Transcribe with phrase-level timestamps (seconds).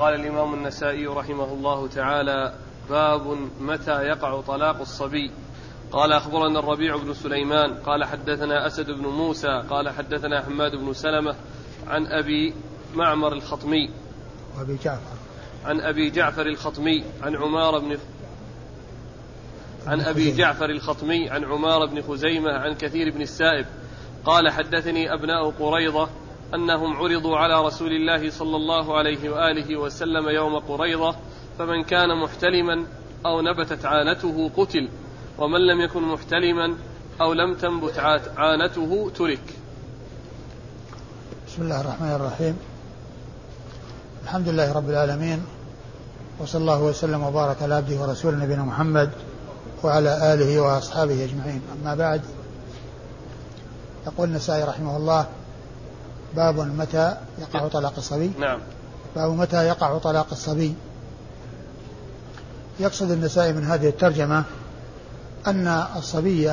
[0.00, 2.54] قال الإمام النسائي رحمه الله تعالى
[2.90, 5.30] باب متى يقع طلاق الصبي.
[5.92, 11.34] قال أخبرنا الربيع بن سليمان قال حدثنا أسد بن موسى قال حدثنا حماد بن سلمة
[11.86, 12.54] عن أبي
[12.94, 13.90] معمر الخطمي.
[14.58, 15.16] وأبي جعفر.
[15.64, 17.98] عن أبي جعفر الخطمي عن عمار بن
[19.86, 23.66] عن أبي جعفر الخطمي عن عمار بن خزيمة عن كثير بن السائب.
[24.24, 26.08] قال حدثني أبناء قريضة
[26.54, 31.14] أنهم عرضوا على رسول الله صلى الله عليه وآله وسلم يوم قريضة
[31.58, 32.86] فمن كان محتلما
[33.26, 34.88] أو نبتت عانته قتل
[35.38, 36.76] ومن لم يكن محتلما
[37.20, 37.98] أو لم تنبت
[38.36, 39.42] عانته ترك.
[41.48, 42.56] بسم الله الرحمن الرحيم.
[44.22, 45.42] الحمد لله رب العالمين
[46.40, 49.10] وصلى الله وسلم وبارك على عبده ورسوله نبينا محمد
[49.82, 51.62] وعلى آله وأصحابه أجمعين.
[51.82, 52.22] أما بعد
[54.06, 55.26] يقول النسائي رحمه الله
[56.36, 58.60] باب متى يقع طلاق الصبي؟ نعم.
[59.16, 60.74] باب متى يقع طلاق الصبي؟
[62.80, 64.44] يقصد النسائي من هذه الترجمة
[65.46, 66.52] أن الصبي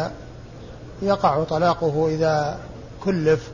[1.02, 2.60] يقع طلاقه إذا
[3.04, 3.52] كلف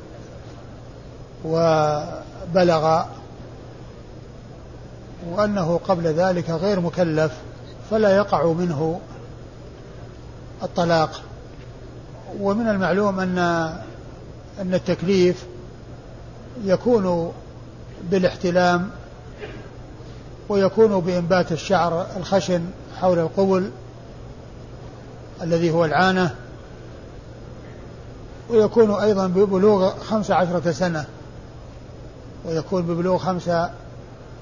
[1.45, 3.03] وبلغ
[5.29, 7.31] وأنه قبل ذلك غير مكلف
[7.91, 8.99] فلا يقع منه
[10.63, 11.21] الطلاق.
[12.39, 13.37] ومن المعلوم أن
[14.61, 15.45] أن التكليف
[16.63, 17.33] يكون
[18.03, 18.89] بالاحتلام
[20.49, 22.65] ويكون بإنبات الشعر الخشن
[23.01, 23.71] حول القبل
[25.41, 26.35] الذي هو العانة
[28.49, 31.05] ويكون أيضا ببلوغ خمس عشرة سنة
[32.45, 33.49] ويكون ببلوغ خمس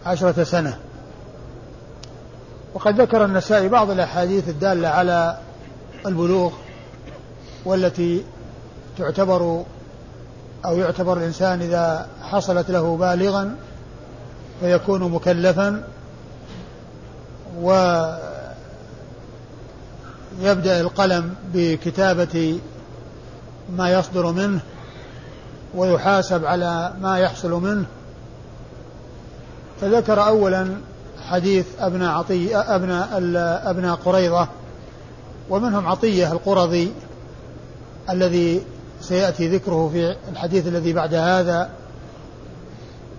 [0.05, 0.77] عشرة سنة.
[2.73, 5.37] وقد ذكر النسائي بعض الأحاديث الدالة على
[6.05, 6.51] البلوغ
[7.65, 8.23] والتي
[8.97, 9.63] تعتبر
[10.65, 13.55] أو يعتبر الإنسان إذا حصلت له بالغا
[14.59, 15.83] فيكون مكلفا
[17.61, 18.21] ويبدأ
[20.81, 22.59] القلم بكتابة
[23.77, 24.59] ما يصدر منه
[25.75, 27.85] ويحاسب على ما يحصل منه.
[29.81, 30.67] فذكر أولا
[31.29, 33.07] حديث أبناء عطية أبناء
[33.69, 34.47] أبناء قريضة
[35.49, 36.91] ومنهم عطية القرظي
[38.09, 38.61] الذي
[39.01, 41.69] سيأتي ذكره في الحديث الذي بعد هذا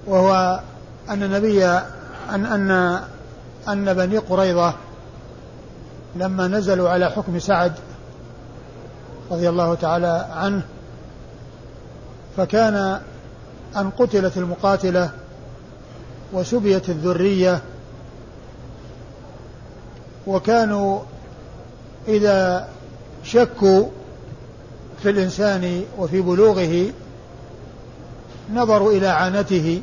[0.07, 0.61] وهو
[1.09, 1.67] أن النبي
[2.31, 3.01] أن أن
[3.69, 4.75] أن بني قريظة
[6.17, 7.73] لما نزلوا على حكم سعد
[9.31, 10.63] رضي الله تعالى عنه
[12.37, 13.01] فكان
[13.77, 15.11] أن قتلت المقاتلة
[16.33, 17.61] وسبيت الذرية
[20.27, 21.01] وكانوا
[22.09, 22.69] إذا
[23.25, 23.87] شكوا
[25.03, 26.93] في الإنسان وفي بلوغه
[28.55, 29.83] نظروا إلى عانته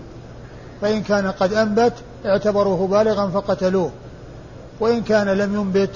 [0.81, 1.93] فإن كان قد أنبت
[2.25, 3.91] اعتبروه بالغا فقتلوه
[4.79, 5.91] وإن كان لم ينبت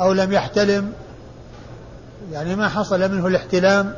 [0.00, 0.92] أو لم يحتلم
[2.32, 3.94] يعني ما حصل منه الاحتلام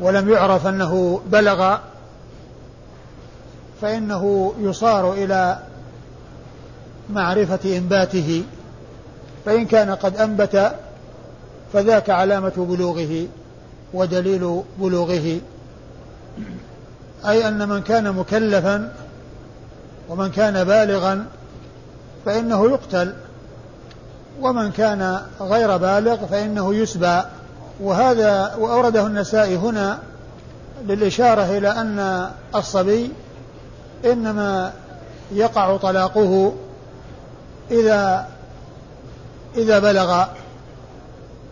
[0.00, 1.76] ولم يعرف أنه بلغ
[3.82, 5.58] فإنه يصار إلى
[7.10, 8.44] معرفة إنباته
[9.44, 10.74] فإن كان قد أنبت
[11.72, 13.26] فذاك علامة بلوغه
[13.94, 15.40] ودليل بلوغه.
[17.26, 18.92] أي أن من كان مكلفا
[20.08, 21.26] ومن كان بالغا
[22.26, 23.14] فإنه يقتل
[24.40, 27.20] ومن كان غير بالغ فإنه يسبى.
[27.80, 29.98] وهذا وأورده النسائي هنا
[30.88, 33.12] للإشارة إلى أن الصبي
[34.04, 34.72] إنما
[35.32, 36.52] يقع طلاقه
[37.70, 38.26] إذا
[39.56, 40.24] إذا بلغ.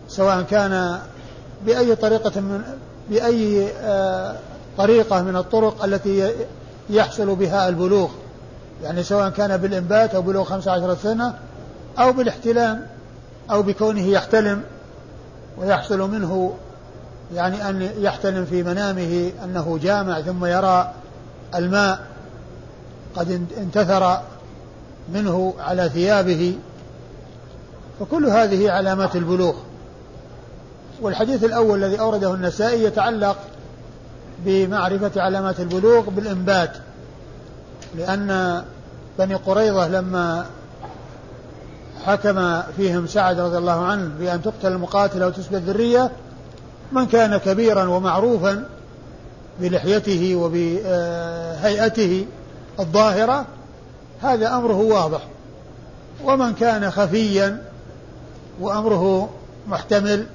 [0.07, 0.99] سواء كان
[1.65, 2.61] بأي طريقة من
[3.09, 4.35] بأي آه،
[4.77, 6.31] طريقة من الطرق التي
[6.89, 8.09] يحصل بها البلوغ.
[8.83, 11.33] يعني سواء كان بالإنبات أو بلوغ خمسة عشرة سنة
[11.99, 12.87] أو بالاحتلام
[13.51, 14.61] أو بكونه يحتلم
[15.57, 16.53] ويحصل منه
[17.33, 20.91] يعني أن يحتلم في منامه أنه جامع ثم يرى
[21.55, 21.99] الماء
[23.15, 24.21] قد انتثر
[25.13, 26.55] منه على ثيابه.
[27.99, 29.55] فكل هذه علامات البلوغ.
[31.01, 33.37] والحديث الأول الذي أورده النسائي يتعلق
[34.45, 36.71] بمعرفة علامات البلوغ بالإنبات
[37.95, 38.63] لأن
[39.19, 40.45] بني قريظة لما
[42.05, 46.11] حكم فيهم سعد رضي الله عنه بأن تقتل المقاتلة وتسبى الذرية
[46.91, 48.65] من كان كبيرا ومعروفا
[49.59, 52.25] بلحيته وبهيئته
[52.79, 53.45] الظاهرة
[54.21, 55.21] هذا أمره واضح.
[56.23, 57.61] ومن كان خفيا
[58.59, 59.29] وأمره
[59.67, 60.25] محتمل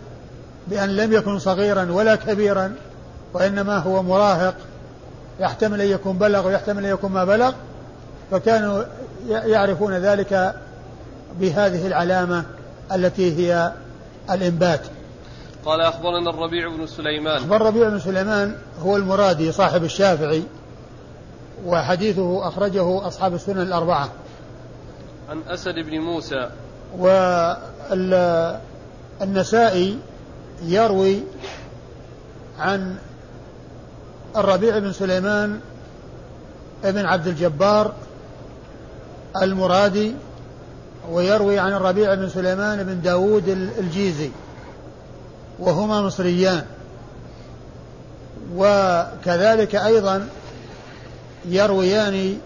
[0.66, 2.74] بأن لم يكن صغيرا ولا كبيرا
[3.34, 4.54] وإنما هو مراهق
[5.40, 7.52] يحتمل أن يكون بلغ ويحتمل أن يكون ما بلغ
[8.30, 8.82] فكانوا
[9.28, 10.54] يعرفون ذلك
[11.40, 12.44] بهذه العلامة
[12.92, 13.72] التي هي
[14.30, 14.80] الإنبات.
[15.64, 17.36] قال أخبرنا الربيع بن سليمان.
[17.36, 20.42] أخبر الربيع بن سليمان هو المرادي صاحب الشافعي
[21.66, 24.08] وحديثه أخرجه أصحاب السنن الأربعة.
[25.30, 26.50] عن أسد بن موسى.
[29.20, 29.98] والنسائي
[30.62, 31.20] يروي
[32.58, 32.96] عن
[34.36, 35.60] الربيع بن سليمان
[36.84, 37.92] ابن عبد الجبار
[39.42, 40.14] المرادي
[41.10, 43.48] ويروي عن الربيع بن سليمان بن داود
[43.78, 44.30] الجيزي
[45.58, 46.64] وهما مصريان.
[48.54, 50.28] وكذلك أيضا
[51.44, 52.38] يرويان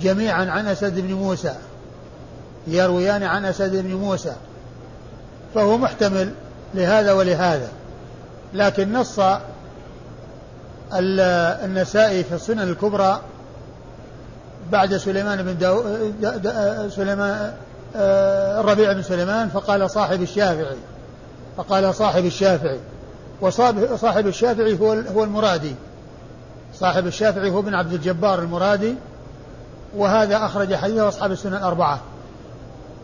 [0.00, 1.54] جميعا عن أسد بن موسى
[2.66, 4.34] يرويان عن أسد بن موسى
[5.54, 6.32] فهو محتمل.
[6.74, 7.68] لهذا ولهذا.
[8.54, 9.20] لكن نص
[11.64, 13.20] النسائي في السنن الكبرى
[14.72, 15.82] بعد سليمان بن داو
[16.90, 17.52] سليمان
[17.96, 20.76] آه، الربيع بن سليمان فقال صاحب الشافعي.
[21.56, 22.78] فقال صاحب الشافعي.
[23.40, 25.74] وصاحب الشافعي هو هو المرادي.
[26.74, 28.94] صاحب الشافعي هو ابن عبد الجبار المرادي
[29.96, 32.00] وهذا أخرج حديثه أصحاب السنن الأربعة.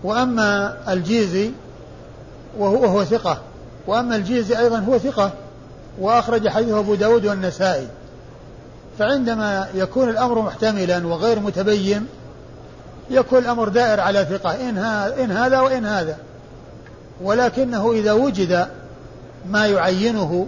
[0.05, 1.51] وأما الجيزي
[2.59, 3.39] وهو, وهو ثقة.
[3.87, 5.33] وأما الجيزي أيضا هو ثقة
[6.01, 7.89] وأخرج حديثه أبو داود والنسائي.
[8.99, 12.07] فعندما يكون الأمر محتملا وغير متبين
[13.11, 14.69] يكون الأمر دائر على ثقة
[15.25, 16.17] إن, هذا وإن هذا.
[17.23, 18.69] ولكنه إذا وجد
[19.49, 20.47] ما يعينه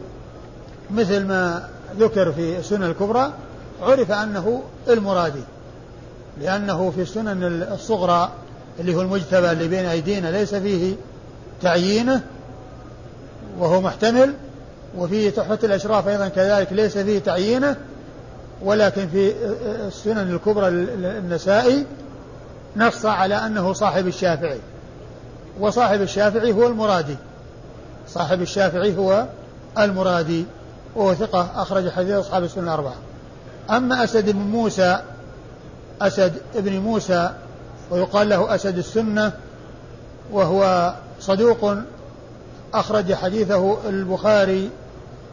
[0.91, 1.69] مثل ما
[1.99, 3.33] ذكر في السنن الكبرى
[3.83, 5.43] عرف أنه المرادي.
[6.41, 8.31] لأنه في السنن الصغرى
[8.81, 10.95] اللي هو المجتبى اللي بين أيدينا ليس فيه
[11.63, 12.23] تعيينه
[13.59, 14.35] وهو محتمل
[14.99, 17.77] وفي تحفة الأشراف أيضا كذلك ليس فيه تعيينه
[18.63, 19.33] ولكن في
[19.87, 21.87] السنن الكبرى النسائي
[22.77, 24.61] نص على أنه صاحب الشافعي.
[25.61, 27.17] وصاحب الشافعي هو المرادي.
[28.09, 29.27] صاحب الشافعي هو
[29.79, 30.45] المرادي
[30.97, 32.95] وهو ثقة أخرج حديث أصحاب السنن الأربعة.
[33.71, 34.99] أما أسد بن موسى
[36.01, 37.31] أسد بن موسى
[37.91, 39.33] ويقال له أسد السنة
[40.33, 41.77] وهو صدوق
[42.81, 44.71] أخرج حديثه البخاري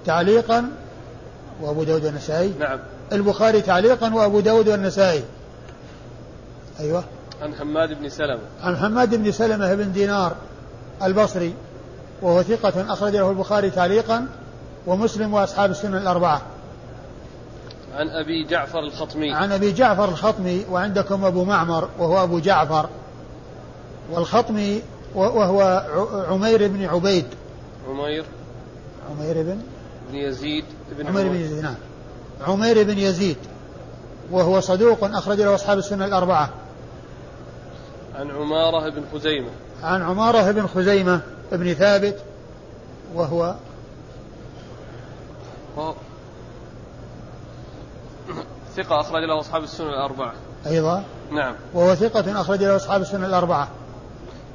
[0.06, 0.70] تعليقا
[1.62, 2.54] وأبو داود والنسائي.
[2.60, 2.80] نعم.
[3.12, 5.24] البخاري تعليقا وأبو داود والنسائي.
[6.80, 7.04] أيوة.
[7.42, 8.40] عن حماد بن سلمة.
[8.64, 10.36] عن حماد بن سلمة بن دينار
[11.04, 11.54] البصري
[12.22, 14.28] وهو ثقة أخرج له البخاري تعليقا
[14.88, 16.42] ومسلم وأصحاب السنن الأربعة.
[17.96, 19.34] عن أبي جعفر الخطمي.
[19.34, 22.90] عن أبي جعفر الخطمي وعندكم أبو معمر وهو أبو جعفر.
[24.12, 24.82] والخطمي
[25.16, 25.86] وهو
[26.30, 27.26] عمير بن عبيد.
[27.90, 28.26] عمير.
[29.10, 29.62] عمير بن
[30.10, 30.66] بن يزيد
[30.98, 31.76] بن عمير بن يزيد نعم.
[32.48, 33.38] عمير بن يزيد.
[34.32, 36.50] وهو صدوق أخرج له أصحاب السنة الأربعة.
[38.16, 39.50] عن عمارة بن خزيمة.
[39.84, 41.22] عن عمارة بن خزيمة
[41.52, 42.20] بن ثابت
[43.16, 43.56] وهو
[48.76, 50.34] ثقة أخرج له أصحاب السنة الأربعة.
[50.68, 51.04] أيضا.
[51.32, 51.56] نعم.
[51.74, 53.68] وهو ثقة أخرج له أصحاب السنة الأربعة.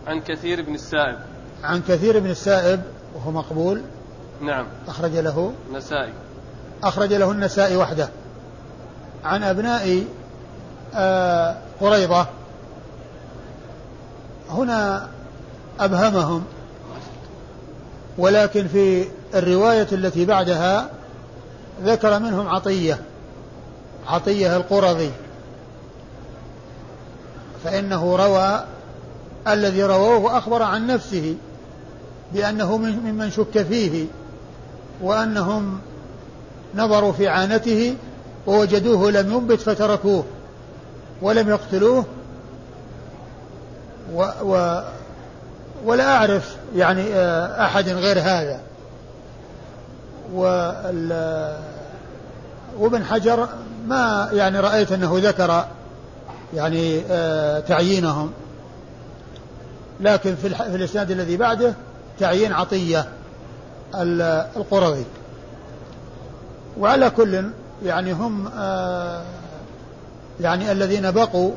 [0.09, 1.19] عن كثير بن السائب.
[1.65, 2.81] عن كثير بن السائب
[3.15, 3.83] وهو مقبول.
[4.41, 4.67] نعم.
[4.89, 5.53] أخرج له.
[5.71, 6.13] النسائي.
[6.83, 8.09] أخرج له النسائي وحده.
[9.25, 10.05] عن أبناء
[10.95, 12.27] آه قريضة
[14.51, 15.09] هنا
[15.81, 16.45] أبهمهم.
[18.19, 20.91] ولكن في الرواية التي بعدها
[21.83, 22.99] ذكر منهم عطية.
[24.07, 25.11] عطية القرظي.
[27.65, 28.65] فإنه روى
[29.49, 31.35] الذي رواه أخبر عن نفسه
[32.33, 34.07] بأنه ممن شك فيه
[35.03, 35.79] وأنهم
[36.75, 37.97] نظروا في عانته
[38.47, 40.25] ووجدوه لم ينبت فتركوه
[41.23, 42.05] ولم يقتلوه
[44.15, 44.83] و و
[45.85, 48.61] ولا أعرف يعني آه، أحد غير هذا.
[52.79, 53.49] وابن حجر
[53.87, 55.65] ما يعني رأيت أنه ذكر
[56.55, 58.33] يعني آه، تعيينهم.
[60.01, 61.75] لكن في, في الإسناد الذي بعده
[62.19, 63.09] تعيين عطية
[64.57, 65.05] القرظي.
[66.79, 67.45] وعلى كل
[67.85, 69.23] يعني هم آه،
[70.41, 71.53] يعني الذين بقوا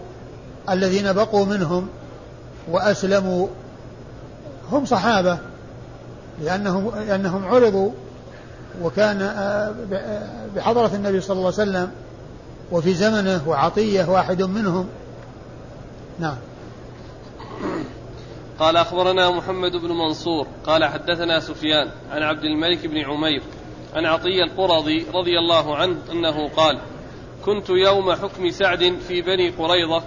[0.70, 1.88] الذين بقوا منهم
[2.72, 3.48] وأسلموا
[4.72, 5.38] هم صحابة
[6.42, 7.92] لأنهم لأنهم عرضوا
[8.82, 9.74] وكان آه،
[10.56, 11.92] بحضرة النبي صلى الله عليه وسلم
[12.72, 14.88] وفي زمنه وعطية واحد منهم.
[16.20, 16.36] نعم.
[18.60, 23.44] قال أخبرنا محمد بن منصور قال حدثنا سفيان عن عبد الملك بن عمير
[23.94, 26.80] عن عطية القرظي رضي الله عنه أنه قال
[27.46, 30.04] كنت يوم حكم سعد في بني قريظة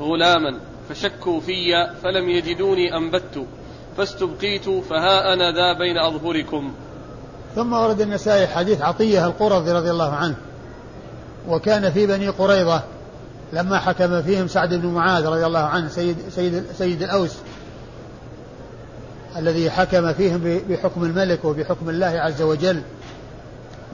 [0.00, 3.46] غلاما فشكوا في فلم يجدوني أنبت
[3.96, 6.72] فاستبقيت فها أنا ذا بين أظهركم.
[7.54, 10.36] ثم ورد النسائي حديث عطية القرظي رضي الله عنه
[11.48, 12.82] وكان في بني قريظة
[13.52, 17.36] لما حكم فيهم سعد بن معاذ رضي الله عنه سيد سيد سيد الأوس
[19.36, 22.82] الذي حكم فيهم بحكم الملك وبحكم الله عز وجل.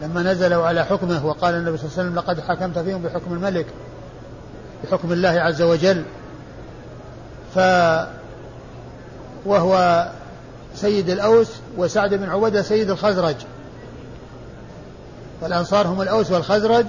[0.02, 3.66] لما نزلوا على حكمه وقال النبي صلى الله عليه وسلم لقد حكمت فيهم بحكم الملك
[4.84, 6.02] بحكم الله عز وجل.
[7.54, 7.58] ف
[9.46, 10.06] وهو
[10.74, 13.36] سيد الأوس وسعد بن عبدة سيد الخزرج.
[15.40, 16.86] فالأنصار هم الأوس والخزرج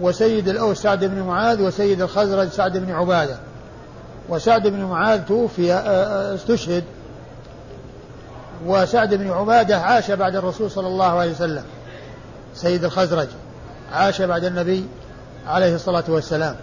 [0.00, 3.36] وسيد الأوس سعد بن معاذ وسيد الخزرج سعد بن عبادة.
[4.28, 6.84] وسعد بن معاذ توفي آه، آه، استشهد
[8.66, 11.64] وسعد بن عبادة عاش بعد الرسول صلى الله عليه وسلم.
[12.54, 13.28] سيد الخزرج
[13.92, 14.86] عاش بعد النبي
[15.46, 16.56] عليه الصلاة والسلام.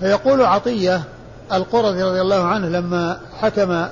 [0.00, 1.02] فيقول عطية
[1.52, 3.86] القرظي رضي الله عنه لما حكم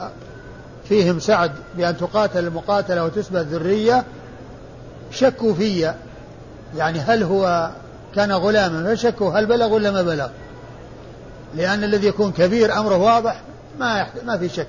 [0.89, 4.05] فيهم سعد بأن تقاتل المقاتلة وتسبى الذرية
[5.11, 5.95] شكوا في.
[6.77, 7.71] يعني هل هو
[8.15, 10.29] كان غلاما؟ فشكوا هل بلغ ولا ما بلغ؟
[11.55, 13.41] لأن الذي يكون كبير أمره واضح
[13.79, 14.67] ما ما في شك.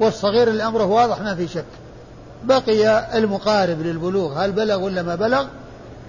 [0.00, 1.64] والصغير اللي أمره واضح ما في شك.
[2.44, 5.46] بقي المقارب للبلوغ هل بلغ ولا ما بلغ؟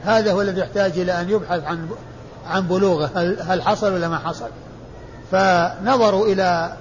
[0.03, 1.89] هذا هو الذي يحتاج إلى أن يبحث عن
[2.47, 4.49] عن بلوغه هل, هل حصل ولا ما حصل.
[5.31, 6.73] فنظروا إلى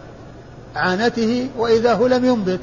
[0.76, 2.60] عانته وإذا هو لم ينبت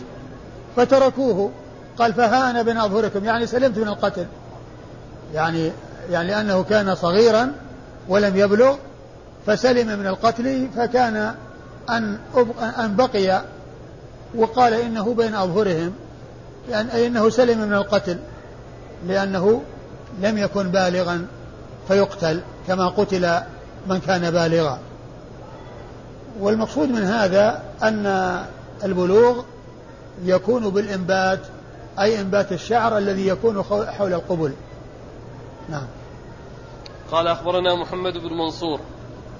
[0.75, 1.51] فتركوه.
[1.98, 3.25] قال فها أنا بين أظهركم.
[3.25, 4.25] يعني سلمت من القتل.
[5.34, 5.72] يعني
[6.10, 7.51] يعني لأنه كان صغيرا
[8.10, 8.75] ولم يبلغ
[9.46, 11.36] فسلم من القتل فكان
[11.89, 12.17] أن
[12.79, 13.41] أن بقي
[14.36, 15.93] وقال إنه بين أظهرهم
[16.69, 18.17] يعني أي أنه سلم من القتل
[19.07, 19.62] لأنه
[20.21, 21.25] لم يكن بالغا
[21.88, 23.39] فيقتل كما قتل
[23.88, 24.79] من كان بالغا.
[26.39, 28.05] والمقصود من هذا أن
[28.83, 29.43] البلوغ
[30.24, 31.39] يكون بالإنبات
[32.00, 33.63] أي إنبات الشعر الذي يكون
[33.98, 34.53] حول القبل.
[35.69, 35.88] نعم.
[37.12, 38.79] قال أخبرنا محمد بن منصور.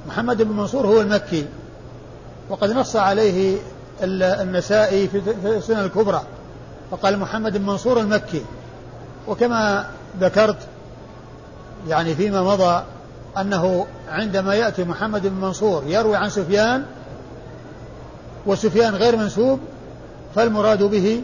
[0.08, 1.46] محمد بن منصور هو المكي
[2.50, 3.58] وقد نص عليه
[4.01, 6.22] النسائي في السنة الكبرى.
[6.91, 8.41] فقال محمد بن منصور المكي.
[9.27, 9.86] وكما
[10.20, 10.58] ذكرت
[11.88, 12.84] يعني فيما مضى
[13.38, 16.86] أنه عندما يأتي محمد بن منصور يروي عن سفيان
[18.46, 19.60] وسفيان غير منسوب
[20.36, 21.24] فالمراد به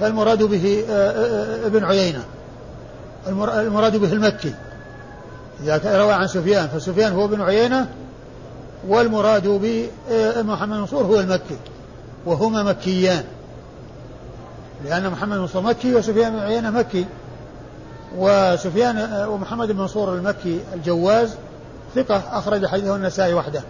[0.00, 2.24] فالمراد به آه، آه، آه، ابن عيينة.
[3.28, 4.54] المراد به المكي.
[5.62, 7.88] إذا روى عن سفيان فسفيان هو ابن عيينة
[8.88, 11.56] والمراد بمحمد منصور هو المكي
[12.26, 13.24] وهما مكيان.
[14.84, 17.06] لأن محمد منصور مكي وسفيان بن عيينة مكي
[18.18, 21.34] وسفيان ومحمد بن منصور المكي الجواز
[21.94, 23.62] ثقة أخرج حديثه النسائي وحده.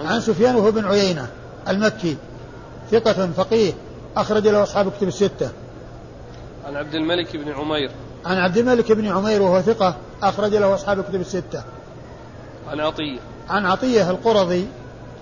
[0.00, 1.26] عن سفيان وهو بن عيينة
[1.68, 2.16] المكي
[2.90, 3.72] ثقة فقيه
[4.16, 5.50] أخرج له أصحاب كتب الستة.
[6.66, 7.90] عن عبد الملك بن عمير.
[8.26, 11.62] عن عبد الملك بن عمير وهو ثقة أخرج له أصحاب كتب الستة.
[12.68, 13.18] عن عطية.
[13.48, 14.66] عن عطية القرظي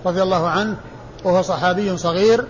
[0.05, 0.77] رضي الله عنه
[1.23, 2.45] وهو صحابي صغير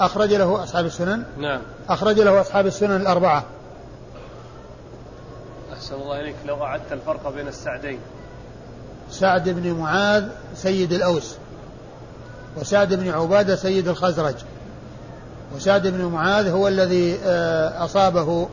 [0.00, 1.24] أخرج له أصحاب السنن.
[1.38, 1.60] نعم.
[1.88, 3.44] أخرج له أصحاب السنن الأربعة.
[5.72, 6.36] أحسن الله إليك.
[6.46, 7.98] لو أعدت الفرق بين السعدين.
[9.10, 11.36] سعد بن معاذ سيد الأوس
[12.56, 14.34] وسعد بن عبادة سيد الخزرج
[15.56, 18.48] وسعد بن معاذ هو الذي آه، أصابه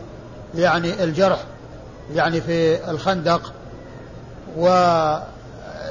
[0.55, 1.43] يعني الجرح
[2.13, 3.53] يعني في الخندق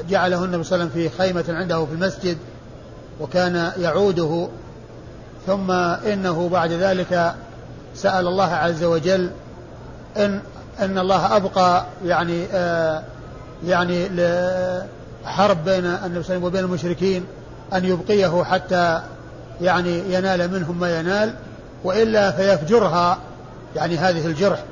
[0.08, 2.38] وجعله النبي صلى الله عليه وسلم في خيمة عنده في المسجد
[3.20, 4.48] وكان يعوده
[5.46, 7.34] ثم إنه بعد ذلك
[7.94, 9.30] سأل الله عز وجل
[10.16, 10.40] إن
[10.80, 13.02] أن الله أبقى يعني آه
[13.66, 14.08] يعني
[15.24, 17.24] حرب بين النبي صلى الله عليه وسلم وبين المشركين
[17.74, 19.00] أن يبقيه حتى
[19.60, 21.34] يعني ينال منهم ما ينال
[21.84, 23.18] وإلا فيفجرها
[23.76, 24.64] يعني هذه الجرح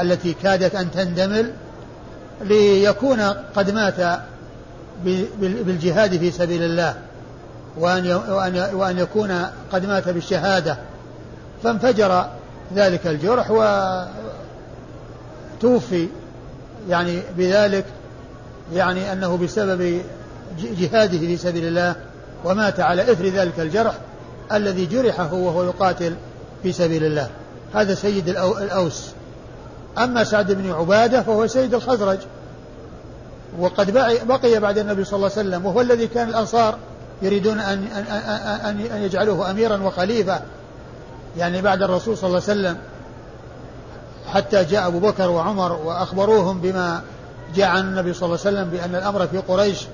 [0.00, 1.52] التي كادت أن تندمل
[2.42, 3.20] ليكون
[3.56, 4.20] قد مات
[5.40, 6.94] بالجهاد في سبيل الله
[7.78, 10.78] وأن وأن وأن يكون قد مات بالشهادة.
[11.64, 12.26] فانفجر
[12.74, 13.50] ذلك الجرح
[15.60, 16.08] وتوفي
[16.88, 17.84] يعني بذلك
[18.74, 20.02] يعني أنه بسبب
[20.58, 21.96] جهاده في سبيل الله
[22.44, 23.94] ومات على إثر ذلك الجرح
[24.52, 26.14] الذي جرحه وهو يقاتل
[26.62, 27.30] في سبيل الله.
[27.74, 29.10] هذا سيد الأوس.
[29.98, 32.18] أما سعد بن عبادة فهو سيد الخزرج.
[33.58, 33.90] وقد
[34.26, 36.78] بقي بعد النبي صلى الله عليه وسلم وهو الذي كان الأنصار
[37.22, 37.84] يريدون أن,
[38.64, 40.40] أن, أن يجعلوه أميرا وخليفة.
[41.36, 42.78] يعني بعد الرسول صلى الله عليه وسلم
[44.26, 47.02] حتى جاء أبو بكر وعمر وأخبروهم بما
[47.54, 49.86] جاء عن النبي صلى الله عليه وسلم بأن الأمر في قريش.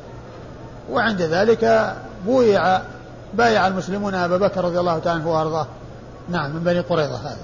[0.90, 1.94] وعند ذلك
[2.26, 2.80] بويع
[3.34, 5.66] بايع المسلمون أبا بكر رضي الله تعالى عنه وأرضاه.
[6.28, 7.36] نعم من بني قريظة هذا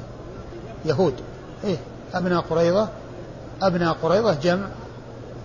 [0.84, 1.14] يهود.
[1.64, 1.76] إيه
[2.14, 2.88] أبناء قريظة.
[3.62, 4.66] أبناء قريظة جمع.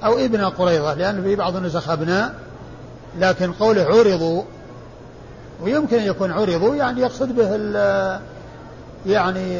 [0.04, 2.36] أو ابن قريظة لأن في بعض النسخ أبناء
[3.20, 4.44] لكن قوله عرضوا
[5.63, 7.56] ويمكن أن يكون عرضوا يعني يقصد به
[9.06, 9.60] يعني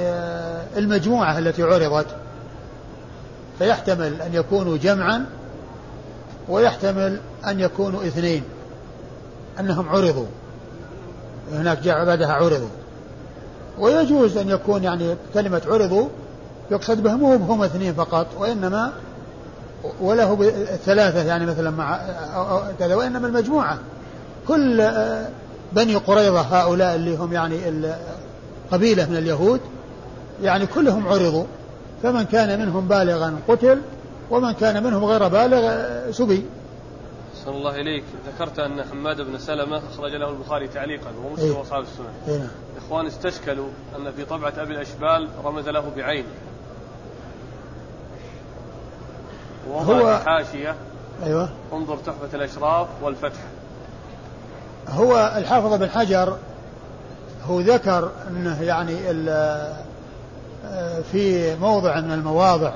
[0.78, 2.08] المجموعة التي عرضت.
[3.60, 5.26] فيحتمل أن يكونوا جمعا
[6.50, 8.44] ويحتمل أن يكونوا اثنين
[9.60, 10.26] أنهم عرضوا.
[11.54, 12.70] هناك جاء بعدها عرضوا.
[13.80, 16.08] ويجوز أن يكون يعني كلمة عرضوا
[16.72, 18.92] يقصد بهم هم اثنين فقط وإنما
[20.02, 20.52] وله
[20.86, 22.00] ثلاثة يعني مثلا مع
[22.80, 23.80] كذا وإنما المجموعة
[24.48, 25.30] كل آه،
[25.74, 27.84] بني قريظة هؤلاء اللي هم يعني
[28.72, 29.60] قبيلة من اليهود
[30.42, 31.46] يعني كلهم عرضوا
[32.04, 33.82] فمن كان منهم بالغا قتل
[34.30, 36.46] ومن كان منهم غير بالغ آه، سبي
[37.48, 41.84] أحسن الله إليك ذكرت أن حماد بن سلمة أخرج له البخاري تعليقا ومسلم إيه؟ وأصحاب
[41.84, 42.48] السنة إيه؟ نعم.
[42.78, 43.68] إخوان استشكلوا
[43.98, 46.24] أن في طبعة أبي الأشبال رمز له بعين
[49.72, 50.76] هو حاشية
[51.26, 51.50] أيوة.
[51.74, 53.40] انظر تحفة الأشراف والفتح.
[54.90, 56.38] هو الحافظ بن حجر
[57.48, 58.98] هو ذكر أنه يعني
[61.12, 62.72] في موضع من المواضع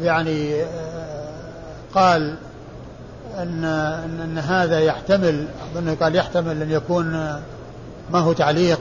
[0.00, 0.62] يعني
[1.94, 2.36] قال
[3.36, 7.12] أن, أن, أن هذا يحتمل أظن قال يحتمل أن يكون
[8.10, 8.80] ما هو تعليق.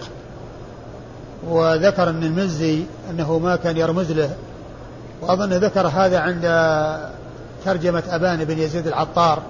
[1.48, 4.36] وذكر أن المزي أنه ما كان يرمز له.
[5.22, 6.42] وأظن ذكر هذا عند
[7.66, 9.42] ترجمة أبان بن يزيد العطار.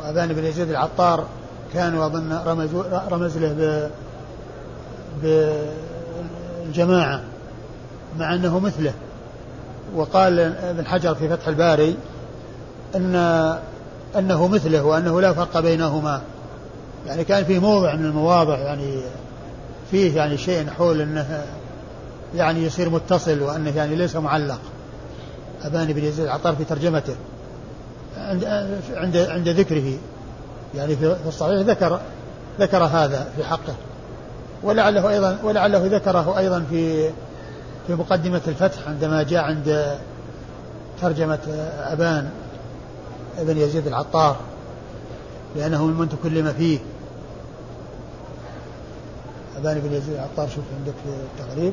[0.00, 1.24] وأبان بن يزيد العطار
[1.74, 2.68] كان أظن رمز,
[3.10, 3.90] رمز له
[5.22, 7.20] بالجماعة
[8.18, 8.92] مع أنه مثله.
[9.94, 11.96] وقال ابن حجر في فتح الباري
[12.94, 13.14] أن
[14.18, 16.20] أنه مثله وأنه لا فرق بينهما.
[17.06, 19.00] يعني كان في موضع من المواضع يعني
[19.90, 21.44] فيه يعني شيء حول أنه
[22.36, 24.60] يعني يصير متصل وأنه يعني ليس معلق.
[25.62, 27.14] أبان بن يزيد العطار في ترجمته.
[28.16, 28.44] عند
[28.94, 29.92] عند عند ذكره.
[30.74, 32.00] يعني في الصحيح ذكر
[32.60, 33.74] ذكر هذا في حقه.
[34.62, 37.10] ولعله أيضا ولعله ذكره أيضا في
[37.86, 39.98] في مقدمة الفتح عندما جاء عند
[41.02, 41.38] ترجمة
[41.78, 42.30] أبان
[43.38, 44.36] بن يزيد العطار.
[45.56, 46.78] لأنه ممن تكلم فيه.
[49.56, 51.72] أبان بن يزيد العطار شوف عندك في التغريب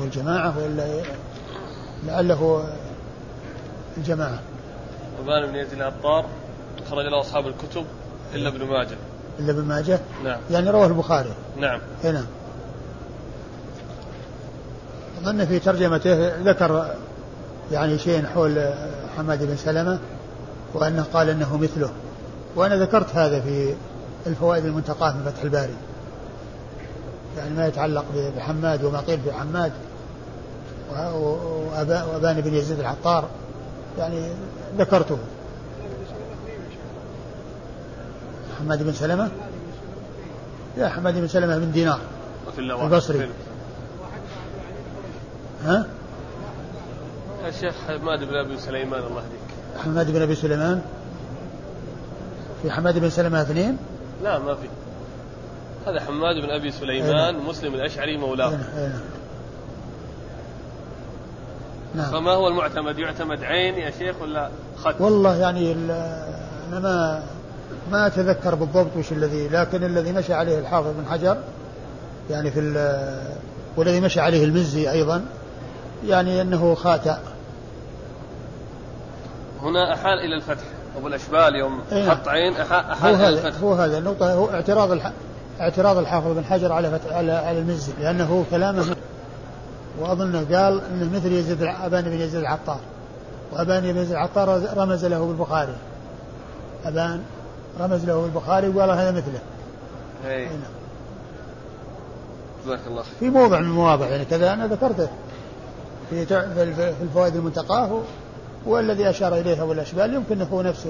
[0.00, 1.02] والجماعة ولا
[2.06, 2.64] لعله
[3.96, 4.38] الجماعة.
[5.24, 6.26] أبان بن يزيد العطار
[6.90, 7.84] خرج له أصحاب الكتب
[8.34, 8.96] إلا ابن ماجه.
[9.38, 10.40] إلا ابن ماجه؟ نعم.
[10.50, 11.32] يعني رواه البخاري.
[11.56, 11.80] نعم.
[12.04, 12.26] اي نعم.
[15.22, 16.94] أظن في ترجمته ذكر
[17.72, 18.72] يعني شيء حول
[19.16, 19.98] حماد بن سلمة
[20.74, 21.90] وأنه قال أنه مثله.
[22.56, 23.74] وأنا ذكرت هذا في
[24.26, 25.74] الفوائد المنتقاة من فتح الباري.
[27.36, 28.04] يعني ما يتعلق
[28.36, 29.72] بحماد وما قيل في حماد
[30.90, 33.28] وأبان بن يزيد العطار
[33.98, 34.28] يعني
[34.78, 35.18] ذكرته
[38.58, 39.30] حماد بن سلمة
[40.76, 42.00] لا حماد بن سلمة بن دينار
[42.58, 43.28] البصري
[45.64, 45.86] ها؟
[47.48, 50.82] الشيخ حماد بن أبي سليمان الله يهديك حماد بن أبي سليمان
[52.62, 53.76] في حماد بن سلمة اثنين؟
[54.22, 54.68] لا ما في
[55.86, 57.42] هذا حماد بن أبي سليمان أيه.
[57.42, 58.56] مسلم الأشعري مولاه أيه.
[58.78, 59.00] أيه.
[61.98, 62.10] نعم.
[62.10, 67.22] فما هو المعتمد؟ يعتمد عين يا شيخ ولا خط؟ والله يعني أنا ما
[67.90, 71.36] ما أتذكر بالضبط وش الذي لكن الذي مشى عليه الحافظ بن حجر
[72.30, 72.60] يعني في
[73.76, 75.24] والذي مشى عليه المزي أيضا
[76.06, 77.20] يعني أنه خاتأ.
[79.62, 80.64] هنا أحال إلى الفتح.
[80.96, 83.60] أبو الأشبال يوم إيه حط عين أحال إلى الفتح.
[83.60, 83.98] هو هذا.
[83.98, 85.12] النقطه هو اعتراض الح...
[85.60, 88.96] اعتراض الحافظ بن حجر على فتح على, على المزي لأنه كلامه
[90.00, 92.80] واظنه قال انه مثل يزيد أبان بن يزيد العطار.
[93.52, 95.74] وأبان بن يزيد العطار رمز له بالبخاري.
[96.84, 97.22] أبان
[97.80, 99.40] رمز له بالبخاري وقال هذا مثله.
[100.26, 100.78] أي نعم.
[102.64, 103.12] جزاك الله خير.
[103.20, 105.08] في موضع من المواضع يعني كذا أنا ذكرته.
[106.10, 108.02] في في الفوائد المنتقاه
[108.66, 110.86] والذي أشار اليه ابو الاشبال يمكن هو نفس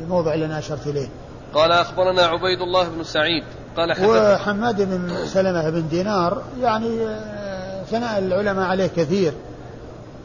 [0.00, 1.08] الموضع اللي أنا أشرت إليه.
[1.54, 3.44] قال أخبرنا عبيد الله بن سعيد
[3.76, 7.51] قال حدث وحماد بن سلمة بن دينار يعني آه،
[7.92, 9.32] ثناء العلماء عليه كثير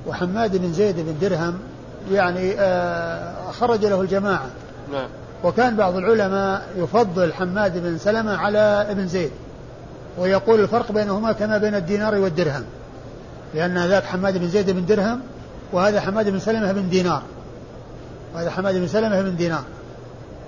[0.07, 1.59] وحماد بن زيد بن درهم
[2.11, 4.45] يعني آه، خرج له الجماعة.
[4.91, 5.07] نعم.
[5.43, 9.31] وكان بعض العلماء يفضل حماد بن سلمة على ابن زيد.
[10.17, 12.63] ويقول الفرق بينهما كما بين الدينار والدرهم
[13.53, 15.19] لأن ذاك حماد بن زيد بن درهم
[15.73, 17.21] وهذا حماد بن سلمة بن دينار
[18.35, 19.63] وهذا حماد بن سلمة بن دينار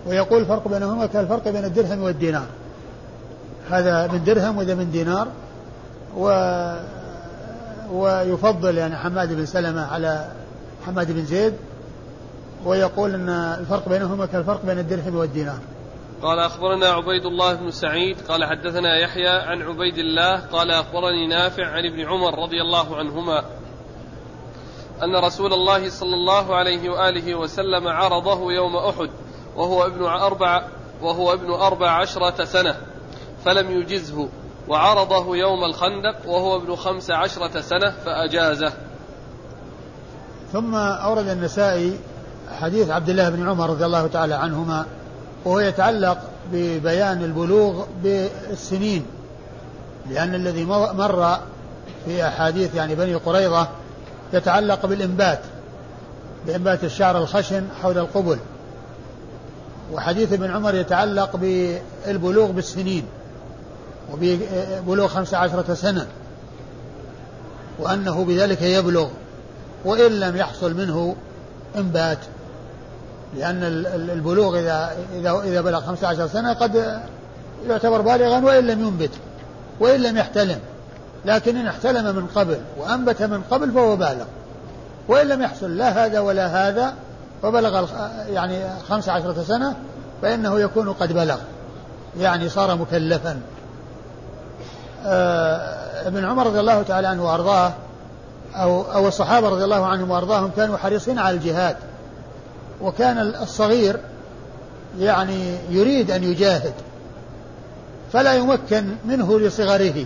[0.08, 2.46] ويقول الفرق بينهما كالفرق بين الدرهم والدينار
[3.72, 5.28] هذا من درهم وذا من دينار
[6.18, 6.30] و
[7.92, 10.32] ويفضل يعني حماد بن سلمة على
[10.86, 11.54] حماد بن زيد
[12.66, 15.60] ويقول إن الفرق بينهما كالفرق بين الدرهم والدينار.
[16.22, 21.66] قال أخبرنا عبيد الله بن سعيد قال حدثنا يحيى عن عبيد الله قال أخبرني نافع
[21.66, 23.44] عن ابن عمر رضي الله عنهما
[25.04, 29.10] أن رسول الله صلى الله عليه وآله وسلم عرضه يوم أحد
[29.56, 30.64] وهو ابن أربع
[31.02, 32.76] وهو ابن أربع عشرة سنة
[33.46, 34.30] فلم يجزه.
[34.70, 38.74] وعرضه يوم الخندق وهو ابن خمس عشرة سنة فأجازه.
[40.54, 41.98] ثم أورد النسائي
[42.62, 44.86] حديث عبد الله بن عمر رضي الله تعالى عنهما
[45.46, 46.18] وهو يتعلق
[46.52, 49.06] ببيان البلوغ بالسنين
[50.10, 51.38] لأن الذي مر
[52.06, 53.68] في أحاديث يعني بني قريظة
[54.34, 55.40] يتعلق بالإنبات
[56.48, 58.38] بإنبات الشعر الخشن حول القبل
[59.94, 63.06] وحديث ابن عمر يتعلق بالبلوغ بالسنين.
[64.14, 66.08] وببلوغ خمس عشرة سنة
[67.80, 69.08] وأنه بذلك يبلغ
[69.86, 71.16] وإن لم يحصل منه
[71.76, 72.18] إنبات
[73.38, 73.64] لأن
[74.10, 77.02] البلوغ إذا إذا إذا بلغ 15 سنة قد
[77.68, 79.12] يعتبر بالغا وإن لم ينبت
[79.80, 80.60] وإن لم يحتلم
[81.26, 84.26] لكن إن احتلم من قبل وأنبت من قبل فهو بالغ.
[85.08, 86.94] وإن لم يحصل لا هذا ولا هذا
[87.44, 87.88] وبلغ
[88.30, 89.76] يعني 15 سنة
[90.22, 91.38] فإنه يكون قد بلغ
[92.20, 93.40] يعني صار مكلفا.
[96.06, 97.74] ابن عمر رضي الله تعالى عنه وأرضاه
[98.56, 101.76] أو أو الصحابة رضي الله عنهم وأرضاهم كانوا حريصين على الجهاد.
[102.82, 104.00] وكان الصغير
[105.00, 106.74] يعني يريد أن يجاهد
[108.14, 110.06] فلا يمكن منه لصغره.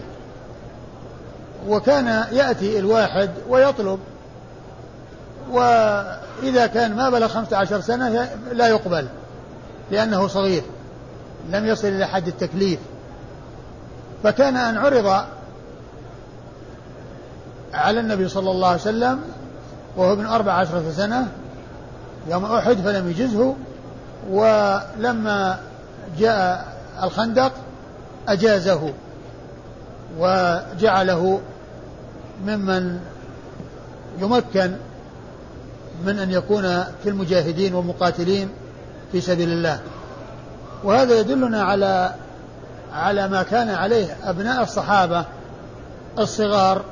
[1.67, 3.99] وكان يأتي الواحد ويطلب
[5.51, 9.07] وإذا كان ما بلغ خمسة عشر سنة لا يقبل
[9.91, 10.63] لأنه صغير
[11.49, 12.79] لم يصل إلى حد التكليف.
[14.23, 15.25] فكان أن عرض
[17.73, 19.19] على النبي صلى الله عليه وسلم
[19.97, 21.27] وهو ابن أربع عشرة سنة
[22.29, 23.55] يوم أحد فلم يجزه
[24.29, 25.59] ولما
[26.19, 27.51] جاء الخندق
[28.27, 28.93] أجازه
[30.19, 31.41] وجعله
[32.45, 32.99] ممن
[34.19, 34.71] يمكن
[36.05, 36.63] من أن يكون
[37.03, 38.49] في المجاهدين والمقاتلين
[39.11, 39.79] في سبيل الله.
[40.83, 42.15] وهذا يدلنا على
[42.93, 45.25] على ما كان عليه أبناء الصحابة
[46.19, 46.85] الصغار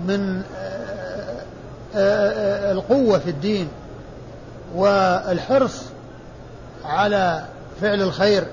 [0.00, 0.42] من
[2.70, 3.68] القوة في الدين
[4.74, 5.82] والحرص
[6.84, 7.44] على
[7.80, 8.46] فعل الخير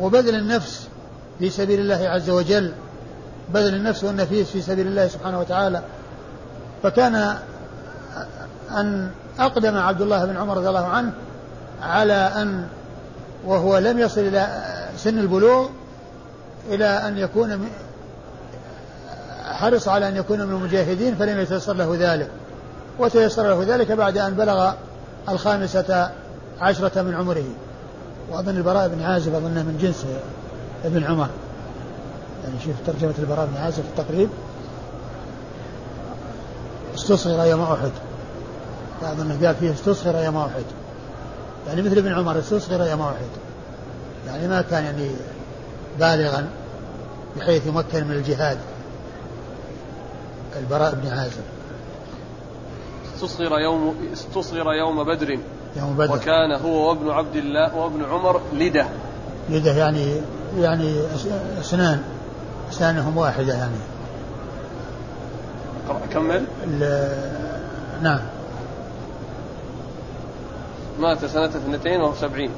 [0.00, 0.88] وبذل النفس
[1.38, 2.72] في سبيل الله عز وجل
[3.54, 5.82] بذل النفس والنفيس في سبيل الله سبحانه وتعالى.
[6.82, 7.36] فكان
[8.70, 11.12] أن أقدم عبد الله بن عمر رضي الله عنه
[11.82, 12.66] على أن
[13.46, 14.75] وهو لم يصل إلى
[15.06, 15.68] سن البلوغ
[16.70, 17.68] إلى أن يكون
[19.44, 22.30] حرص على أن يكون من المجاهدين فلم يتيسر له ذلك.
[22.98, 24.72] وتيسر له ذلك بعد أن بلغ
[25.28, 26.10] الخامسة
[26.60, 27.44] عشرة من عمره.
[28.30, 30.06] وأظن البراء بن عازب أظنه من جنس
[30.84, 31.28] ابن عمر.
[32.44, 34.28] يعني شوف ترجمة البراء بن عازب في التقريب.
[36.94, 37.90] استصغر يوم أحد.
[39.02, 40.64] أظن قال فيه استصغر يوم أحد.
[41.68, 43.45] يعني مثل ابن عمر استصغر يوم أحد.
[44.26, 45.10] يعني ما كان يعني
[45.98, 46.48] بالغا
[47.36, 48.58] بحيث يمكن من الجهاد.
[50.56, 51.42] البراء بن عازب.
[53.14, 55.38] استصغر يوم استصغر يوم بدر.
[55.76, 56.14] يوم بدر.
[56.14, 58.86] وكان هو وابن عبد الله وابن عمر لده.
[59.50, 60.16] لده يعني
[60.58, 61.00] يعني
[61.60, 62.02] اسنان
[62.70, 63.76] اسنانهم واحدة يعني.
[66.12, 66.44] كمل.
[68.02, 68.20] نعم.
[70.98, 72.50] مات سنة 72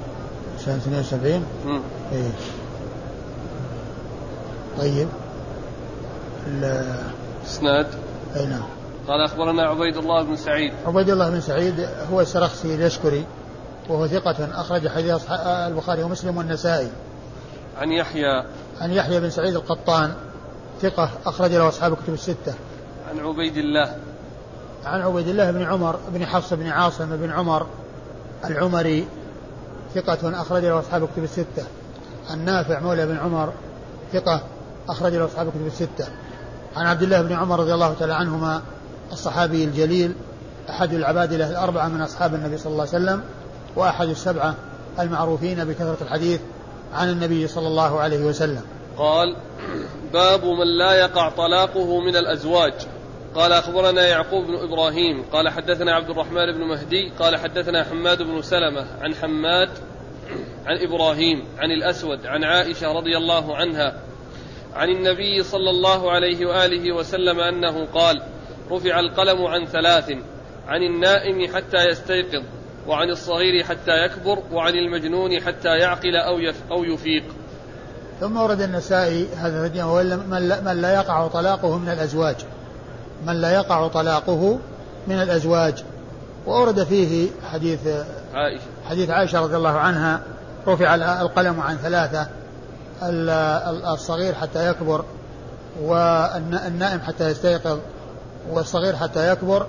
[0.68, 1.80] سنة 72 امم
[2.12, 2.30] إيه.
[4.78, 5.08] طيب.
[7.46, 7.86] إسناد؟
[8.36, 8.62] أي نعم.
[9.08, 10.72] قال أخبرنا عبيد الله بن سعيد.
[10.86, 13.24] عبيد الله بن سعيد هو السرخسي اليشكري
[13.88, 15.30] وهو ثقة أخرج حديث
[15.66, 16.88] البخاري ومسلم والنسائي.
[17.78, 18.44] عن يحيى.
[18.80, 20.12] عن يحيى بن سعيد القطان
[20.82, 22.54] ثقة أخرج له أصحاب الكتب الستة.
[23.10, 23.96] عن عبيد الله.
[24.84, 27.66] عن عبيد الله بن عمر بن حفص بن عاصم بن عمر
[28.44, 29.06] العمري
[29.94, 31.64] ثقة أخرج له أصحاب الكتب الستة.
[32.30, 33.52] النافع مولى بن عمر
[34.12, 34.42] ثقة
[34.88, 36.08] أخرج له أصحاب الكتب الستة.
[36.76, 38.62] عن عبد الله بن عمر رضي الله تعالى عنهما
[39.12, 40.14] الصحابي الجليل
[40.70, 43.22] أحد العبادلة الأربعة من أصحاب النبي صلى الله عليه وسلم
[43.76, 44.54] وأحد السبعة
[45.00, 46.40] المعروفين بكثرة الحديث
[46.94, 48.62] عن النبي صلى الله عليه وسلم
[48.98, 49.36] قال
[50.12, 52.72] باب من لا يقع طلاقه من الأزواج
[53.34, 58.42] قال أخبرنا يعقوب بن إبراهيم قال حدثنا عبد الرحمن بن مهدي قال حدثنا حماد بن
[58.42, 59.68] سلمة عن حماد
[60.66, 63.94] عن إبراهيم عن الأسود عن عائشة رضي الله عنها
[64.74, 68.22] عن النبي صلى الله عليه وآله وسلم أنه قال
[68.70, 70.10] رفع القلم عن ثلاث
[70.68, 72.42] عن النائم حتى يستيقظ
[72.86, 77.24] وعن الصغير حتى يكبر وعن المجنون حتى يعقل أو أو يفيق.
[78.20, 79.62] ثم ورد النسائي هذا
[80.64, 82.36] من لا يقع طلاقه من الأزواج.
[83.26, 84.58] من لا يقع طلاقه
[85.08, 85.84] من الأزواج.
[86.46, 87.80] وأورد فيه حديث
[88.34, 88.64] عائشة.
[88.88, 90.20] حديث عائشة رضي الله عنها
[90.66, 92.26] رفع القلم عن ثلاثة
[93.92, 95.04] الصغير حتى يكبر
[95.82, 97.78] والنائم حتى يستيقظ
[98.50, 99.66] والصغير حتى يكبر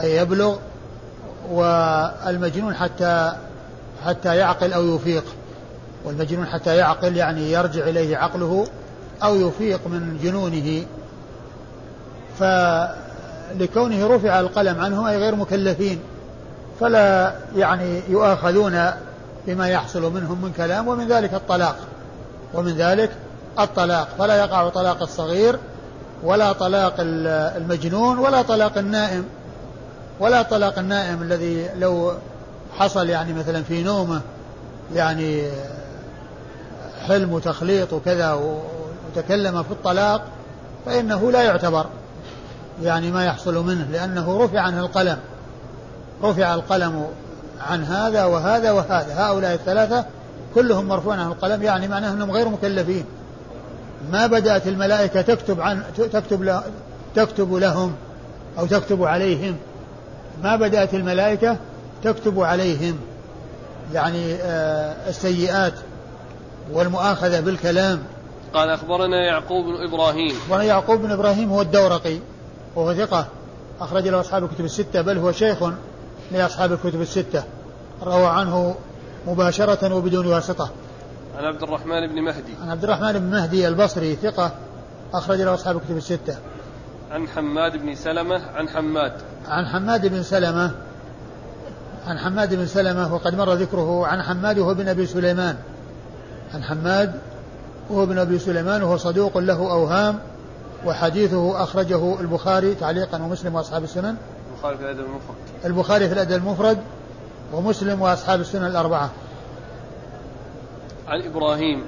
[0.00, 0.56] أي يبلغ
[1.50, 3.32] والمجنون حتى
[4.06, 5.24] حتى يعقل أو يفيق
[6.04, 8.66] والمجنون حتى يعقل يعني يرجع إليه عقله
[9.22, 10.84] أو يفيق من جنونه.
[12.38, 16.00] فلكونه رفع القلم عنهم أي غير مكلفين
[16.80, 18.90] فلا يعني يؤاخذون
[19.46, 21.76] بما يحصل منهم من كلام ومن ذلك الطلاق
[22.54, 23.10] ومن ذلك
[23.58, 25.58] الطلاق فلا يقع طلاق الصغير
[26.22, 29.24] ولا طلاق المجنون ولا طلاق النائم
[30.20, 32.12] ولا طلاق النائم الذي لو
[32.78, 34.20] حصل يعني مثلا في نومه
[34.94, 35.50] يعني
[37.08, 40.22] حلم وتخليط وكذا وتكلم في الطلاق
[40.86, 41.86] فإنه لا يعتبر.
[42.82, 45.18] يعني ما يحصل منه لأنه رفع عنه القلم.
[46.22, 47.06] رفع القلم
[47.60, 49.14] عن هذا وهذا وهذا.
[49.16, 50.04] هؤلاء الثلاثة
[50.54, 53.04] كلهم مرفوع عن القلم يعني معناه أنهم غير مكلفين.
[54.12, 56.62] ما بدأت الملائكة تكتب عن تكتب
[57.14, 57.94] تكتب لهم
[58.58, 59.56] أو تكتب عليهم.
[60.42, 61.56] ما بدأت الملائكة
[62.04, 62.98] تكتب عليهم.
[63.94, 65.74] يعني آه السيئات
[66.72, 68.02] والمؤاخذة بالكلام.
[68.54, 70.32] قال أخبرنا يعقوب بن إبراهيم.
[70.44, 72.18] أخبرنا يعقوب بن إبراهيم هو الدورقي.
[72.78, 73.26] وهو ثقة.
[73.80, 75.58] أخرج له أصحاب الكتب الستة بل هو شيخ
[76.32, 77.42] لأصحاب الكتب الستة.
[78.02, 78.74] روى عنه
[79.26, 80.70] مباشرة وبدون واسطة.
[81.38, 82.52] عن عبد الرحمن بن مهدي.
[82.62, 84.52] عن عبد الرحمن بن مهدي البصري ثقة.
[85.14, 86.36] أخرج له أصحاب الكتب الستة.
[87.10, 89.12] عن حماد بن سلمة عن حماد.
[89.48, 90.70] عن حماد بن سلمة.
[92.06, 95.56] عن حماد بن سلمة وقد مر ذكره عن حماد وهو بن أبي سليمان.
[96.54, 97.20] عن حماد
[97.90, 100.18] وهو بن أبي سليمان وهو صدوق له أوهام.
[100.86, 104.16] وحديثه أخرجه البخاري تعليقا ومسلم وأصحاب السنن.
[104.52, 105.36] البخاري في الأدب المفرد.
[105.64, 106.78] البخاري في الأدب المفرد
[107.52, 109.10] ومسلم وأصحاب السنن الأربعة.
[111.08, 111.82] عن إبراهيم.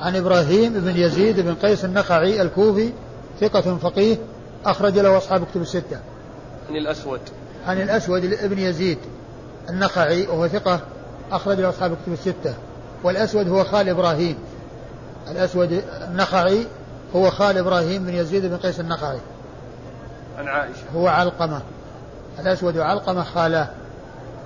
[0.00, 2.92] عن إبراهيم بن يزيد بن قيس النخعي الكوفي
[3.40, 4.16] ثقة فقيه
[4.66, 6.00] أخرج له أصحاب كتب الستة.
[6.68, 7.20] عن الأسود.
[7.66, 8.98] عن الأسود بن يزيد
[9.70, 10.80] النخعي وهو ثقة
[11.32, 12.54] أخرج له أصحاب كتب الستة.
[13.04, 14.36] والأسود هو خال إبراهيم.
[15.30, 16.66] الأسود النخعي
[17.16, 19.18] هو خال إبراهيم بن يزيد بن قيس النخعي.
[20.38, 20.82] عن عائشة.
[20.96, 21.60] هو علقمة
[22.40, 23.68] الأسود علقمة خالاه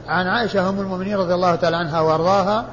[0.09, 2.65] عن عائشة أم المؤمنين رضي الله تعالى عنها وأرضاها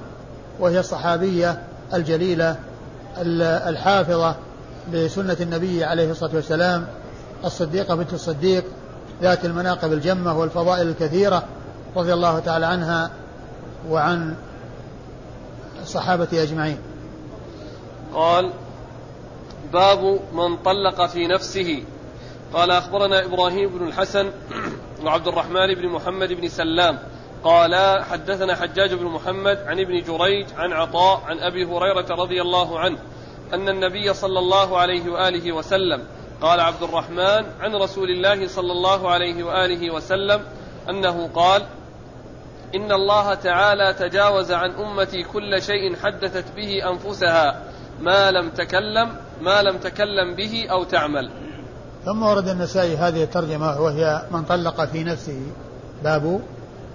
[0.59, 1.61] وهي الصحابية
[1.93, 2.55] الجليلة
[3.67, 4.35] الحافظة
[4.91, 6.87] لسنة النبي عليه الصلاة والسلام
[7.45, 8.63] الصديقة بنت الصديق
[9.21, 11.43] ذات المناقب الجمة والفضائل الكثيرة
[11.95, 13.09] رضي الله تعالى عنها
[13.89, 14.35] وعن
[15.81, 16.77] الصحابة أجمعين.
[18.13, 18.51] قال
[19.73, 21.83] باب من طلق في نفسه.
[22.53, 24.31] قال أخبرنا إبراهيم بن الحسن
[25.03, 26.99] وعبد الرحمن بن محمد بن سلام.
[27.45, 32.79] قال حدثنا حجاج بن محمد عن ابن جريج عن عطاء عن أبي هريرة رضي الله
[32.79, 32.97] عنه
[33.53, 36.03] أن النبي صلى الله عليه وآله وسلم
[36.41, 40.43] قال عبد الرحمن عن رسول الله صلى الله عليه وآله وسلم
[40.89, 41.65] أنه قال
[42.75, 47.63] إن الله تعالى تجاوز عن أمتي كل شيء حدثت به أنفسها
[48.01, 49.09] ما لم تكلم
[49.41, 51.29] ما لم تكلم به أو تعمل.
[52.05, 55.41] ثم ورد النسائي هذه الترجمة وهي من طلق في نفسه.
[56.03, 56.41] باب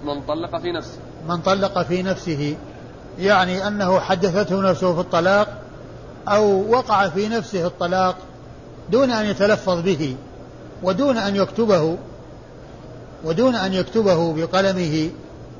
[0.03, 0.99] من طلق في نفسه.
[1.27, 2.55] من طلق في نفسه.
[3.19, 5.47] يعني أنه حدثته نفسه في الطلاق
[6.27, 8.15] أو وقع في نفسه الطلاق
[8.91, 10.15] دون أن يتلفظ به
[10.83, 11.97] ودون أن يكتبه
[13.23, 15.09] ودون أن يكتبه بقلمه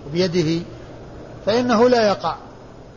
[0.07, 0.65] وبيده
[1.45, 2.35] فإنه لا يقع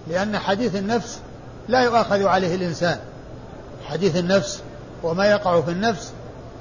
[0.08, 1.20] لأن حديث النفس
[1.68, 2.98] لا يؤاخذ عليه الإنسان.
[3.84, 4.62] حديث النفس
[5.02, 6.12] وما يقع في النفس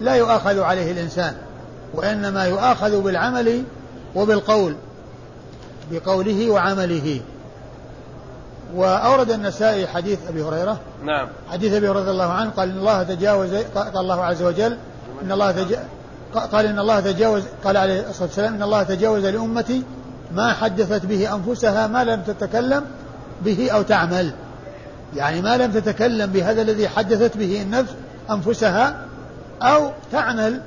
[0.02, 1.36] لا يؤاخذ عليه الإنسان
[1.94, 3.64] وإنما يؤاخذ بالعمل
[4.16, 4.76] وبالقول
[5.92, 7.22] بقوله وعمله.
[8.76, 10.80] وأورد النسائي حديث أبي هريرة.
[11.04, 11.28] نعم.
[11.52, 14.78] حديث أبي هريرة رضي الله عنه قال إن الله تجاوز قال الله عز وجل
[15.22, 15.86] إن الله تجاوز
[16.52, 19.84] قال إن الله تجاوز قال عليه الصلاة والسلام إن الله تجاوز لأمتي
[20.36, 22.86] ما حدثت به أنفسها ما لم تتكلم
[23.46, 24.34] به أو تعمل.
[25.16, 27.94] يعني ما لم تتكلم بهذا الذي حدثت به النفس
[28.32, 29.06] أنفسها
[29.62, 30.62] أو تعمل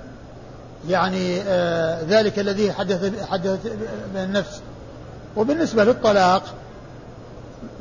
[0.88, 3.72] يعني آه ذلك الذي حدث حدثت
[4.14, 4.60] به النفس
[5.36, 6.42] وبالنسبة للطلاق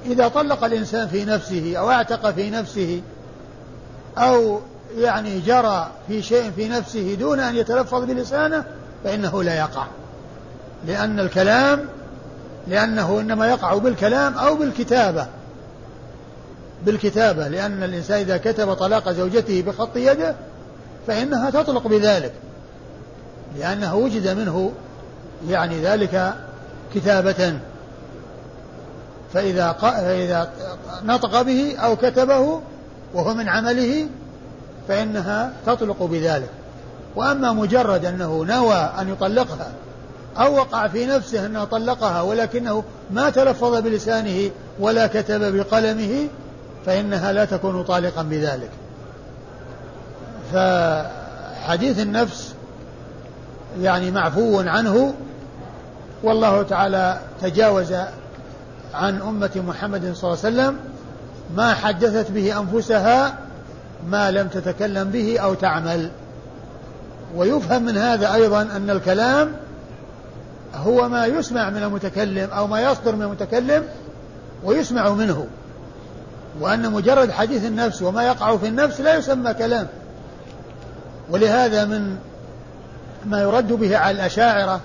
[0.05, 3.01] إذا طلق الإنسان في نفسه أو اعتق في نفسه
[4.17, 4.59] أو
[4.97, 8.63] يعني جرى في شيء في نفسه دون أن يتلفظ بلسانه
[9.03, 9.85] فإنه لا يقع.
[10.87, 11.85] لأن الكلام
[12.67, 15.27] لأنه إنما يقع بالكلام أو بالكتابة.
[16.85, 20.35] بالكتابة لأن الإنسان إذا كتب طلاق زوجته بخط يده
[21.07, 22.31] فإنها تطلق بذلك
[23.59, 24.71] لأنه وجد منه
[25.49, 26.33] يعني ذلك
[26.95, 27.59] كتابة.
[29.33, 30.49] فإذا فإذا
[31.03, 32.61] نطق به أو كتبه
[33.13, 34.07] وهو من عمله
[34.87, 36.49] فإنها تطلق بذلك.
[37.15, 39.71] وأما مجرد أنه نوى أن يطلقها
[40.37, 46.27] أو وقع في نفسه أنه طلقها ولكنه ما تلفظ بلسانه ولا كتب بقلمه
[46.85, 48.69] فإنها لا تكون طالقا بذلك.
[50.53, 52.53] فحديث النفس
[53.81, 55.13] يعني معفو عنه
[56.23, 57.93] والله تعالى تجاوز
[58.93, 60.77] عن أمة محمد صلى الله عليه وسلم
[61.55, 63.37] ما حدثت به أنفسها
[64.07, 66.09] ما لم تتكلم به أو تعمل.
[67.35, 69.51] ويفهم من هذا أيضا أن الكلام
[70.75, 73.83] هو ما يسمع من المتكلم أو ما يصدر من المتكلم
[74.63, 75.47] ويسمع منه.
[76.59, 79.87] وأن مجرد حديث النفس وما يقع في النفس لا يسمى كلام.
[81.29, 82.17] ولهذا من
[83.25, 84.81] ما يرد به على الأشاعرة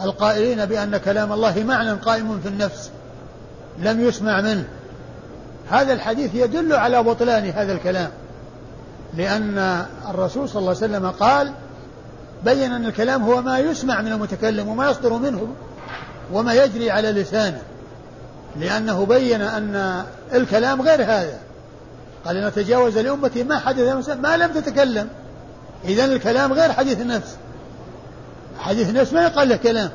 [0.00, 2.90] القائلين بأن كلام الله معنى قائم في النفس
[3.78, 4.64] لم يسمع منه.
[5.70, 8.10] هذا الحديث يدل على بطلان هذا الكلام.
[9.14, 11.52] لأن الرسول صلى الله عليه وسلم قال
[12.44, 15.48] بين أن الكلام هو ما يسمع من المتكلم وما يصدر منه
[16.32, 17.62] وما يجري على لسانه.
[18.60, 21.38] لأنه بين أن الكلام غير هذا.
[22.24, 25.08] قال نتجاوز لأمتي ما حدث ما لم تتكلم.
[25.84, 27.36] إذا الكلام غير حديث النفس.
[28.58, 29.90] حديث النفس ما يقال له كلام.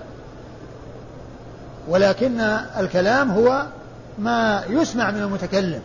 [1.88, 2.40] ولكن
[2.80, 3.66] الكلام هو
[4.20, 5.82] ما يسمع من المتكلم.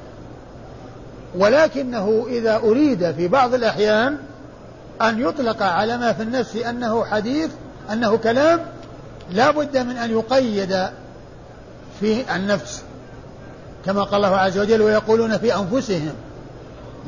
[1.36, 4.16] ولكنه إذا أريد في بعض الأحيان
[5.02, 7.50] أن يطلق على ما في النفس أنه حديث
[7.92, 8.60] أنه كلام
[9.30, 10.88] لا بد من أن يقيد
[12.00, 12.82] في النفس
[13.86, 16.12] كما قال الله عز وجل ويقولون في أنفسهم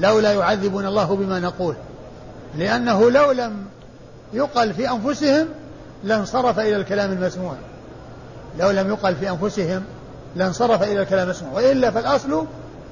[0.00, 1.74] لولا يعذبون الله بما نقول
[2.56, 3.64] لأنه لو لم
[4.32, 5.46] يقل في أنفسهم
[6.04, 7.54] لانصرف إلى الكلام المسموع
[8.58, 9.84] لو لم يقل في أنفسهم
[10.36, 12.46] لانصرف إلى الكلام المسموع وإلا فالأصل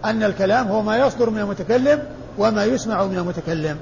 [0.04, 2.02] أن الكلام هو ما يصدر من المتكلم
[2.38, 3.76] وما يسمع من المتكلم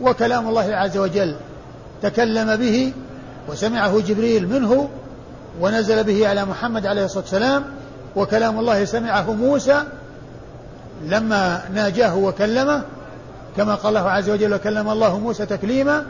[0.00, 1.36] وكلام الله عز وجل
[2.02, 2.92] تكلم به
[3.48, 4.88] وسمعه جبريل منه
[5.60, 7.64] ونزل به على محمد عليه الصلاة والسلام
[8.16, 9.82] وكلام الله سمعه موسى
[11.06, 12.82] لما ناجاه وكلمه
[13.56, 16.04] كما قال الله عز وجل وكلم الله موسى تكليما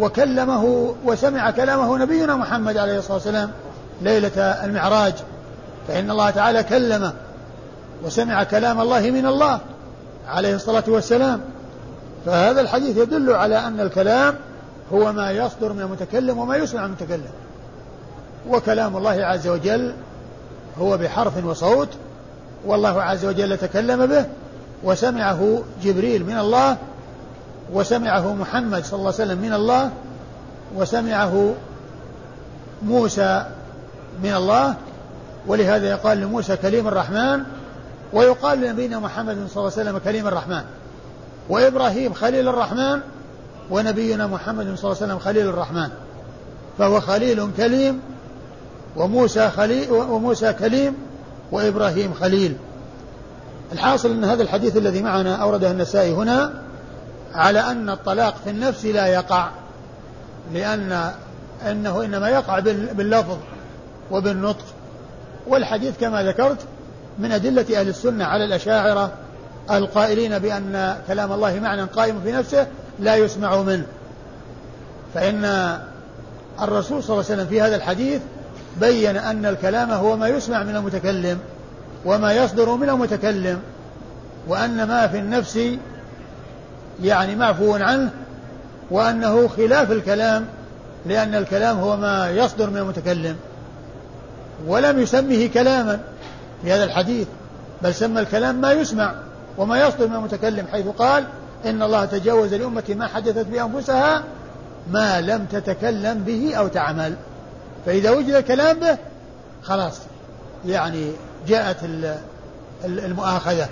[0.00, 3.50] وكلمه وسمع كلامه نبينا محمد عليه الصلاة والسلام
[4.02, 5.14] ليلة المعراج.
[5.88, 7.12] فإن الله تعالى كلمه
[8.04, 9.60] وسمع كلام الله من الله
[10.28, 11.40] عليه الصلاة والسلام.
[12.26, 14.34] فهذا الحديث يدل على أن الكلام
[14.92, 17.30] هو ما يصدر من المتكلم وما يسمع من المتكلم.
[18.48, 19.94] وكلام الله عز وجل
[20.78, 21.88] هو بحرف وصوت
[22.66, 24.26] والله عز وجل تكلم به
[24.84, 26.76] وسمعه جبريل من الله
[27.72, 29.90] وسمعه محمد صلى الله عليه وسلم من الله
[30.76, 31.54] وسمعه
[32.82, 33.46] موسى
[34.22, 34.74] من الله
[35.46, 37.42] ولهذا يقال لموسى كليم الرحمن
[38.12, 40.62] ويقال لنبينا محمد صلى الله عليه وسلم كليم الرحمن
[41.48, 43.00] وإبراهيم خليل الرحمن
[43.70, 45.88] ونبينا محمد صلى الله عليه وسلم خليل الرحمن
[46.78, 48.00] فهو خليل كليم
[48.96, 50.94] وموسى خليل وموسى كليم
[51.52, 52.56] وإبراهيم خليل.
[53.72, 56.52] الحاصل أن هذا الحديث الذي معنا أورده النسائي هنا
[57.34, 59.48] على أن الطلاق في النفس لا يقع
[60.52, 61.10] لأن
[61.70, 62.58] أنه إنما يقع
[62.92, 63.36] باللفظ
[64.10, 64.64] وبالنطق.
[65.46, 66.58] والحديث كما ذكرت
[67.18, 69.12] من أدلة أهل السنة على الأشاعرة
[69.70, 72.66] القائلين بأن كلام الله معنى قائم في نفسه
[72.98, 73.86] لا يسمع منه.
[75.14, 75.44] فإن
[76.62, 78.20] الرسول صلى الله عليه وسلم في هذا الحديث
[78.80, 81.38] بين أن الكلام هو ما يسمع من المتكلم
[82.04, 83.60] وما يصدر من المتكلم
[84.48, 85.58] وأن ما في النفس
[87.02, 88.10] يعني معفو عنه
[88.90, 90.46] وأنه خلاف الكلام
[91.06, 93.36] لأن الكلام هو ما يصدر من المتكلم.
[94.66, 96.00] ولم يسمه كلاما
[96.62, 97.26] في هذا الحديث
[97.82, 99.14] بل سمى الكلام ما يسمع
[99.58, 101.24] وما يصدر من المتكلم حيث قال
[101.66, 104.22] إن الله تجاوز لأمتي ما حدثت بأنفسها
[104.92, 107.14] ما لم تتكلم به أو تعمل.
[107.86, 108.98] فإذا وجد الكلام به
[109.62, 109.98] خلاص
[110.66, 111.12] يعني
[111.46, 111.76] جاءت
[112.84, 113.68] المؤاخذة.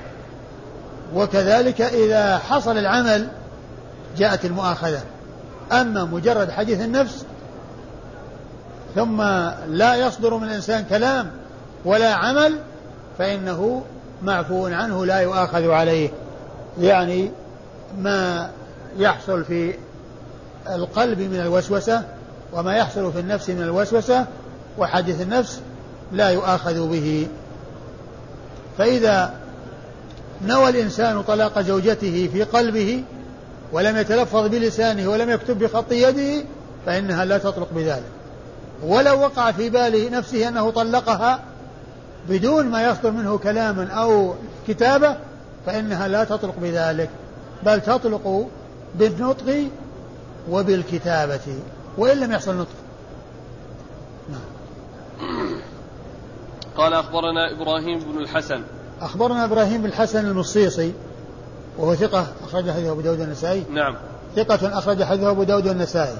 [1.15, 3.29] وكذلك إذا حصل العمل
[4.17, 5.01] جاءت المؤاخذة.
[5.73, 7.25] أما مجرد حديث النفس
[8.95, 9.23] ثم
[9.69, 11.31] لا يصدر من الإنسان كلام
[11.85, 12.59] ولا عمل
[13.19, 13.85] فإنه
[14.23, 16.11] معفو عنه لا يؤاخذ عليه.
[16.81, 17.31] يعني
[17.99, 18.51] ما
[18.99, 19.75] يحصل في
[20.71, 22.03] القلب من الوسوسة
[22.53, 24.27] وما يحصل في النفس من الوسوسة
[24.79, 25.61] وحديث النفس
[26.13, 27.27] لا يؤاخذ به.
[28.79, 29.35] فإذا
[30.47, 33.05] نوى الإنسان طلاق زوجته في قلبه
[33.73, 36.45] ولم يتلفظ بلسانه ولم يكتب بخط يده
[36.87, 38.03] فإنها لا تطلق بذلك.
[38.83, 41.41] ولو وقع في باله نفسه أنه طلقها
[42.29, 44.35] بدون ما يصدر منه كلاما أو
[44.69, 45.17] كتابة
[45.67, 47.11] فإنها لا تطلق بذلك
[47.63, 48.49] بل تطلق
[48.95, 49.69] بالنطق
[50.51, 51.59] وبالكتابة.
[51.99, 52.69] وإن لم يحصل نطق.
[54.29, 54.41] نعم.
[56.77, 58.63] قال أخبرنا إبراهيم بن الحسن.
[59.01, 60.93] أخبرنا إبراهيم بن الحسن المصيصي
[61.79, 63.97] وهو ثقة أخرج حديثه أبو داود النسائي نعم.
[64.37, 66.17] ثقة أخرج حديثه أبو داود النسائي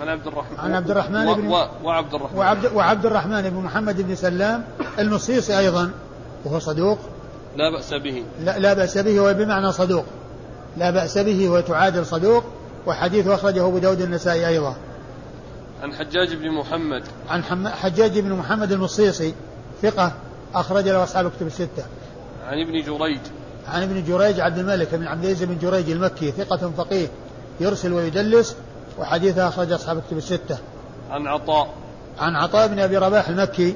[0.00, 0.58] عن عبد الرحمن.
[0.58, 1.34] عن عبد الرحمن و...
[1.34, 1.66] بن و...
[1.84, 2.38] وعبد الرحمن.
[2.38, 4.64] وعبد, وعبد الرحمن بن محمد بن سلام
[4.98, 5.90] المصيصي أيضا
[6.44, 6.98] وهو صدوق.
[7.56, 8.24] لا بأس به.
[8.44, 10.04] لا, لا بأس به هو بمعنى صدوق.
[10.76, 12.44] لا بأس به وتعادل صدوق
[12.86, 14.76] وحديثه أخرجه أبو داود النسائي أيضا.
[15.82, 17.02] عن حجاج بن محمد.
[17.28, 19.34] عن حجاج بن محمد المصيصي
[19.82, 20.12] ثقة
[20.54, 21.84] أخرج له أصحاب الكتب الستة.
[22.46, 23.20] عن ابن جريج.
[23.68, 27.08] عن ابن جريج عبد الملك بن عبد العزيز بن جريج المكي ثقة فقيه
[27.60, 28.56] يرسل ويدلس
[28.98, 30.58] وحديثه أخرج أصحاب الكتب الستة.
[31.10, 31.74] عن عطاء.
[32.18, 33.74] عن عطاء بن أبي رباح المكي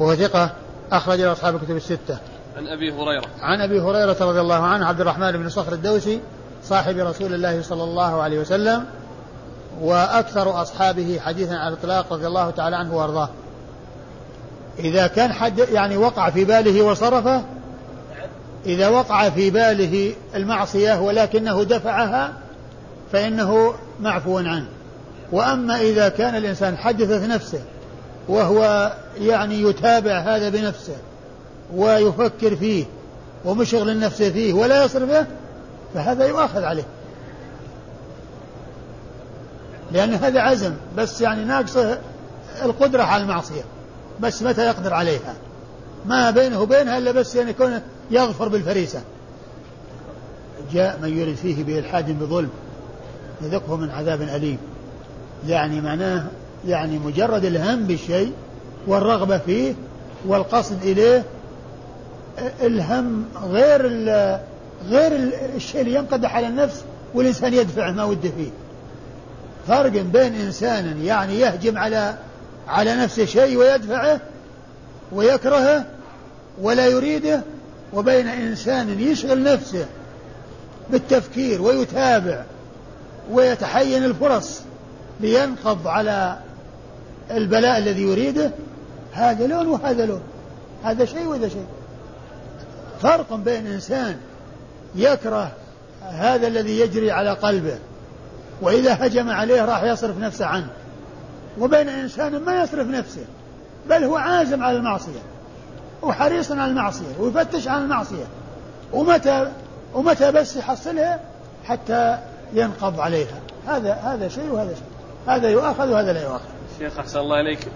[0.00, 0.52] وهو ثقة
[0.92, 2.18] أخرج له أصحاب الكتب الستة.
[2.56, 3.26] عن أبي هريرة.
[3.40, 6.20] عن أبي هريرة رضي الله عنه عبد الرحمن بن صخر الدوسي
[6.62, 8.84] صاحب رسول الله صلى الله عليه وسلم
[9.80, 13.28] وأكثر أصحابه حديثا على الإطلاق رضي الله تعالى عنه وأرضاه.
[14.78, 17.42] إذا كان حد يعني وقع في باله وصرفه
[18.66, 22.32] إذا وقع في باله المعصية ولكنه دفعها
[23.12, 24.66] فإنه معفو عنه.
[25.32, 27.60] وأما إذا كان الإنسان حدثت نفسه
[28.28, 30.96] وهو يعني يتابع هذا بنفسه
[31.74, 32.84] ويفكر فيه
[33.44, 35.26] ومشغل النفس فيه ولا يصرفه
[35.94, 36.84] فهذا يؤاخذ عليه.
[39.96, 41.98] لأن هذا عزم بس يعني ناقصه
[42.62, 43.62] القدرة على المعصية.
[44.20, 45.34] بس متى يقدر عليها؟
[46.06, 47.80] ما بينه وبينها إلا بس يعني يكون
[48.10, 49.00] يظفر بالفريسة.
[50.72, 52.48] جاء من يرد فيه بإلحاد بظلم
[53.42, 54.58] يذقه من عذاب أليم.
[55.46, 56.24] يعني معناه
[56.66, 58.32] يعني مجرد الهم بالشيء
[58.86, 59.74] والرغبة فيه
[60.26, 61.24] والقصد إليه
[62.62, 63.86] الهم غير
[64.88, 65.12] غير
[65.56, 66.84] الشيء اللي ينقدح على النفس
[67.14, 68.50] والإنسان يدفعه ما وده فيه.
[69.68, 72.14] فرق بين إنسان يعني يهجم على
[72.68, 74.20] على نفسه شيء ويدفعه
[75.12, 75.84] ويكرهه
[76.60, 77.40] ولا يريده
[77.92, 79.86] وبين إنسان يشغل نفسه
[80.90, 82.44] بالتفكير ويتابع
[83.30, 84.60] ويتحين الفرص
[85.20, 86.38] لينقض على
[87.30, 88.50] البلاء الذي يريده
[89.12, 90.22] هذا لون وهذا لون
[90.84, 91.66] هذا شيء وهذا شيء.
[93.02, 94.16] فرق بين إنسان
[94.94, 95.52] يكره
[96.02, 97.78] هذا الذي يجري على قلبه
[98.62, 100.68] وإذا هجم عليه راح يصرف نفسه عنه.
[101.58, 103.24] وبين إنسان ما يصرف نفسه
[103.90, 105.20] بل هو عازم على المعصية
[106.02, 108.24] وحريص على المعصية ويفتش عن المعصية.
[108.92, 109.52] ومتى
[109.94, 111.20] ومتى بس يحصلها؟
[111.64, 112.18] حتى
[112.52, 113.40] ينقض عليها.
[113.66, 115.34] هذا هذا شيء وهذا شيء.
[115.34, 116.44] هذا يؤاخذ وهذا لا يؤاخذ.
[116.78, 117.68] شيخ أحسن الله إليك.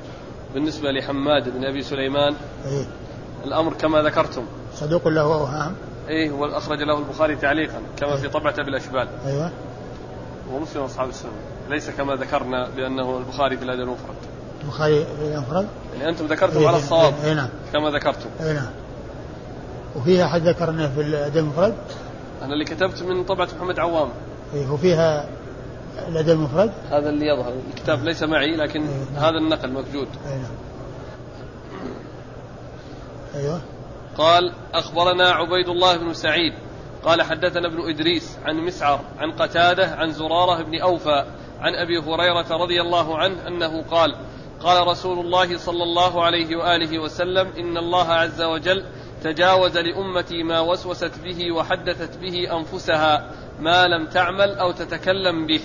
[0.55, 2.35] بالنسبة لحماد بن أبي سليمان
[2.67, 2.85] إيه؟
[3.45, 4.43] الأمر كما ذكرتم.
[4.75, 5.75] صدوق له أوهام
[6.09, 9.09] إيه وأخرج له البخاري تعليقا كما في طبعة بالأشبال.
[9.27, 9.51] أيوه.
[10.53, 11.31] ومسلم أصحاب السنة.
[11.71, 14.15] ليس كما ذكرنا بأنه البخاري في الأدب المفرد.
[14.63, 17.49] البخاري المفرد؟ يعني أنتم ذكرتم إيه على الصواب إيه نعم.
[17.73, 18.31] كما ذكرتم.
[18.41, 18.71] إيه نعم.
[19.97, 21.75] وفيها أحد ذكرنا في الأدب المفرد؟
[22.43, 24.09] أنا اللي كتبت من طبعة محمد عوام.
[24.55, 25.29] إيه وفيها
[26.09, 27.53] الأدب المفرد؟ هذا اللي يظهر.
[27.75, 29.25] الكتاب ليس معي لكن إيه نعم.
[29.25, 30.09] هذا النقل موجود.
[30.27, 30.53] إيه نعم.
[33.35, 33.61] أيوه.
[34.19, 36.53] قال أخبرنا عبيد الله بن سعيد
[37.05, 41.25] قال حدثنا ابن إدريس عن مسعر عن قتادة عن زرارة بن أوفى
[41.61, 44.17] عن أبي هريرة رضي الله عنه أنه قال
[44.61, 48.85] قال رسول الله صلى الله عليه وآله وسلم إن الله عز وجل
[49.25, 53.27] تجاوز لأمتي ما وسوست به وحدثت به أنفسها
[53.61, 55.61] ما لم تعمل أو تتكلم به.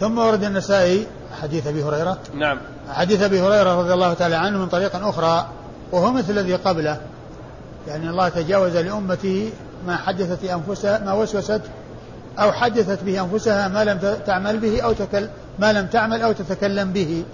[0.00, 1.06] ثم ورد النسائي
[1.42, 2.18] حديث أبي هريرة.
[2.34, 2.58] نعم.
[2.88, 5.48] حديث أبي هريرة رضي الله تعالى عنه من طريق أخرى
[5.92, 7.00] وهو مثل الذي قبله.
[7.86, 9.52] يعني الله تجاوز لأمته
[9.86, 11.62] ما حدثت أنفسها ما وسوست
[12.38, 15.28] أو حدثت به أنفسها ما لم تعمل به أو تكل
[15.58, 17.24] ما لم تعمل أو تتكلم به.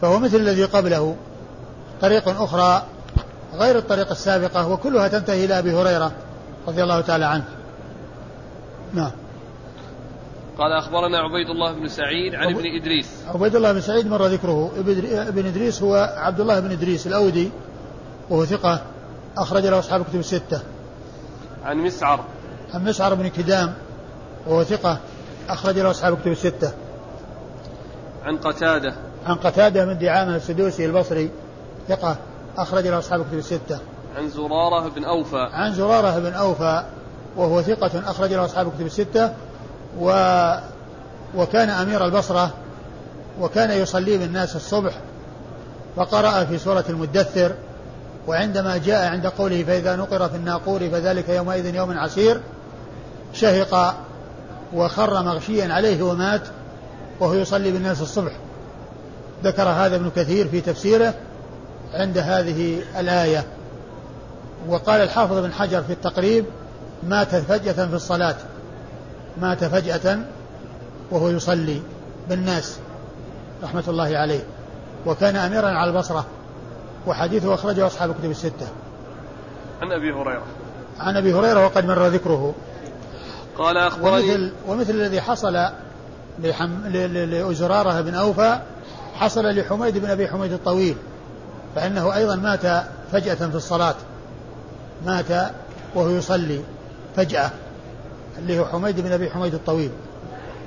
[0.00, 1.16] فهو مثل الذي قبله.
[2.00, 2.82] طريق أخرى
[3.54, 6.12] غير الطريق السابقة وكلها تنتهي إلى أبي هريرة
[6.68, 7.44] رضي الله تعالى عنه.
[8.94, 9.10] نعم.
[10.58, 13.08] قال أخبرنا عبيد الله بن سعيد عن ابن إدريس.
[13.34, 14.70] عبيد الله بن سعيد مر ذكره.
[15.28, 17.50] ابن إدريس هو عبد الله بن إدريس الأودي
[18.30, 18.82] وهو ثقة
[19.38, 20.60] أخرج له أصحاب كتب الستة.
[21.64, 22.24] عن مسعر.
[22.74, 23.74] عن مسعر بن كدام
[24.46, 24.98] وهو ثقة
[25.48, 26.72] أخرج له أصحاب كتب الستة.
[28.24, 28.94] عن قتادة.
[29.26, 31.30] عن قتادة من دعامة السدوسي البصري
[31.88, 32.16] ثقة
[32.58, 33.78] أخرج له أصحاب كتب الستة.
[34.16, 35.48] عن زرارة بن أوفى.
[35.52, 36.84] عن زرارة بن أوفى
[37.36, 39.32] وهو ثقة أخرج له أصحاب كتب الستة.
[39.98, 40.10] و
[41.34, 42.50] وكان أمير البصرة
[43.40, 44.92] وكان يصلي بالناس الصبح
[45.96, 47.52] فقرأ في سورة المدثر.
[48.28, 52.40] وعندما جاء عند قوله فإذا نقر في الناقور فذلك يومئذ يوم عسير
[53.34, 53.94] شهق
[54.74, 56.40] وخر مغشيا عليه ومات
[57.20, 58.32] وهو يصلي بالناس الصبح.
[59.44, 61.14] ذكر هذا ابن كثير في تفسيره
[61.94, 63.44] عند هذه الآية.
[64.68, 66.44] وقال الحافظ بن حجر في التقريب
[67.02, 68.36] مات فجأة في الصلاة.
[69.40, 70.18] مات فجأة
[71.10, 71.82] وهو يصلي
[72.28, 72.78] بالناس.
[73.62, 74.40] رحمة الله عليه.
[75.06, 76.26] وكان أميرا على البصرة.
[77.06, 78.66] وحديثه أخرجه أصحاب الكتب الستة.
[79.82, 80.42] عن أبي هريرة.
[81.00, 82.54] عن أبي هريرة وقد مر ذكره.
[83.58, 85.58] قال أخبرني ومثل, ومثل الذي حصل
[86.38, 86.70] لحم...
[86.86, 88.58] لزرارة بن أوفى
[89.14, 90.96] حصل لحميد بن أبي حميد الطويل
[91.74, 93.94] فإنه أيضا مات فجأة في الصلاة.
[95.06, 95.50] مات
[95.94, 96.60] وهو يصلي
[97.16, 97.50] فجأة
[98.38, 99.90] اللي هو حميد بن أبي حميد الطويل.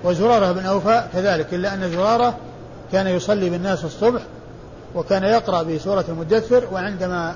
[0.04, 2.38] وزرارة بن أوفى كذلك إلا أن زرارة
[2.92, 4.22] كان يصلي بالناس الصبح
[4.96, 7.36] وكان يقرأ بسورة المدثر وعندما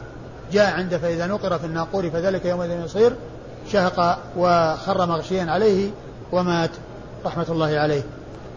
[0.51, 3.15] جاء عند فإذا نقر في الناقور فذلك يومئذ يصير
[3.71, 5.91] شهق وخر مغشيا عليه
[6.31, 6.71] ومات.
[7.25, 8.03] رحمة الله عليه.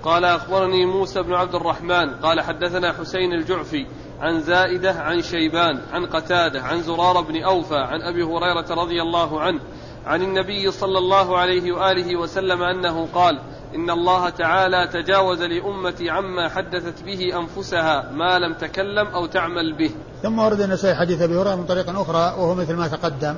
[0.03, 3.87] قال أخبرني موسى بن عبد الرحمن قال حدثنا حسين الجعفي
[4.21, 9.41] عن زائدة عن شيبان عن قتادة عن زرار بن أوفى عن أبي هريرة رضي الله
[9.41, 9.61] عنه
[10.07, 13.41] عن النبي صلى الله عليه وآله وسلم أنه قال
[13.75, 19.91] إن الله تعالى تجاوز لأمتي عما حدثت به أنفسها ما لم تكلم أو تعمل به.
[20.23, 23.35] ثم ورد النسائي حديث أبي هريرة من طريق أخرى وهو مثل ما تقدم.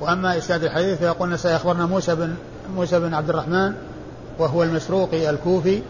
[0.00, 2.34] وأما إسناد الحديث فيقول النسائي أخبرنا موسى بن
[2.74, 3.74] موسى بن عبد الرحمن
[4.38, 5.82] وهو المسروقي الكوفي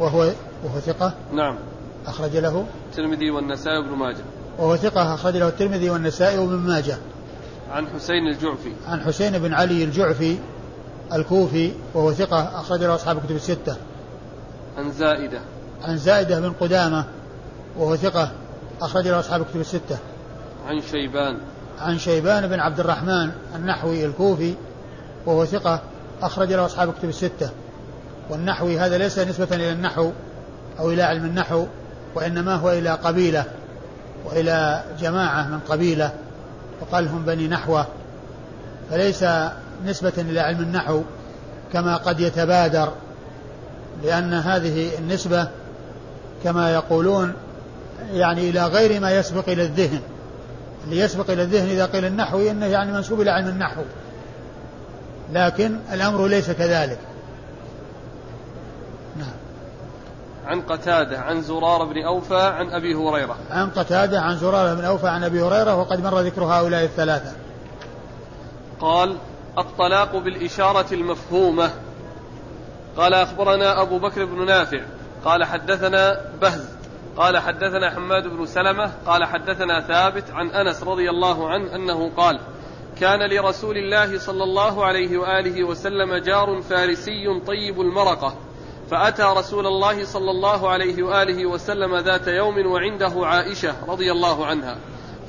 [0.00, 0.18] وهو
[0.64, 1.56] وهو ثقة نعم.
[2.06, 4.24] أخرج له الترمذي والنسائي وابن ماجه.
[4.58, 6.96] وهو ثقة أخرج له الترمذي والنسائي وابن ماجه.
[7.70, 8.72] عن حسين الجعفي.
[8.88, 10.36] عن حسين بن علي الجعفي
[11.12, 13.76] الكوفي وهو ثقة أخرج له أصحاب الكتب الستة.
[14.78, 15.40] عن زائدة.
[15.84, 17.04] عن زائدة بن قدامة
[17.78, 18.30] وهو ثقة
[18.82, 19.98] أخرج له أصحاب الكتب الستة.
[20.66, 21.38] عن شيبان.
[21.80, 24.54] عن شيبان بن عبد الرحمن النحوي الكوفي
[25.26, 25.80] وهو ثقة
[26.22, 27.50] أخرج له أصحاب الكتب الستة.
[28.30, 30.10] والنحوي هذا ليس نسبة إلى النحو
[30.78, 31.66] أو إلى علم النحو
[32.14, 33.44] وإنما هو إلى قبيلة
[34.24, 36.12] وإلى جماعة من قبيلة
[36.80, 37.86] وقال هم بني نحوة.
[38.90, 39.24] فليس
[39.84, 41.02] نسبة إلى علم النحو
[41.72, 42.92] كما قد يتبادر
[44.02, 45.48] لأن هذه النسبة
[46.44, 47.32] كما يقولون
[48.12, 50.00] يعني إلى غير ما يسبق إلى الذهن.
[50.84, 53.82] اللي يسبق إلى الذهن إذا قيل النحوي إنه يعني منسوب إلى علم النحو.
[55.32, 56.98] لكن الأمر ليس كذلك.
[59.16, 59.34] نعم.
[60.46, 63.36] عن قتادة عن زرار بن أوفى عن أبي هريرة.
[63.50, 67.32] عن قتادة عن زرار بن أوفى عن أبي هريرة وقد مر ذكر هؤلاء الثلاثة.
[68.80, 69.16] قال
[69.58, 71.70] الطلاق بالإشارة المفهومة.
[72.96, 74.80] قال أخبرنا أبو بكر بن نافع
[75.24, 76.68] قال حدثنا بهز
[77.16, 82.40] قال حدثنا حماد بن سلمة قال حدثنا ثابت عن أنس رضي الله عنه أنه قال
[83.00, 88.34] كان لرسول الله صلى الله عليه وآله وسلم جار فارسي طيب المرقة
[88.90, 94.78] فأتى رسول الله صلى الله عليه وآله وسلم ذات يوم وعنده عائشة رضي الله عنها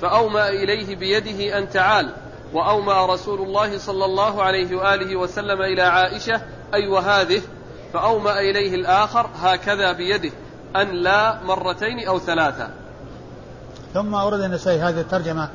[0.02, 2.14] فأومأ إليه بيده أن تعال
[2.54, 6.42] وأومأ رسول الله صلى الله عليه وآله وسلم إلى عائشة
[6.74, 7.42] أي وهذه
[7.94, 10.32] فأومأ إليه الآخر هكذا بيده
[10.76, 12.70] أن لا مرتين أو ثلاثة.
[13.94, 15.50] ثم أورد النسائي هذه الترجمة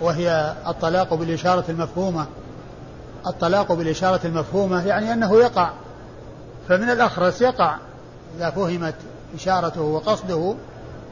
[0.00, 2.26] وهي الطلاق بالإشارة المفهومة.
[3.26, 5.70] الطلاق بالإشارة المفهومة يعني أنه يقع
[6.68, 7.76] فمن الأخرس يقع.
[8.36, 8.94] إذا فهمت
[9.34, 10.54] إشارته وقصده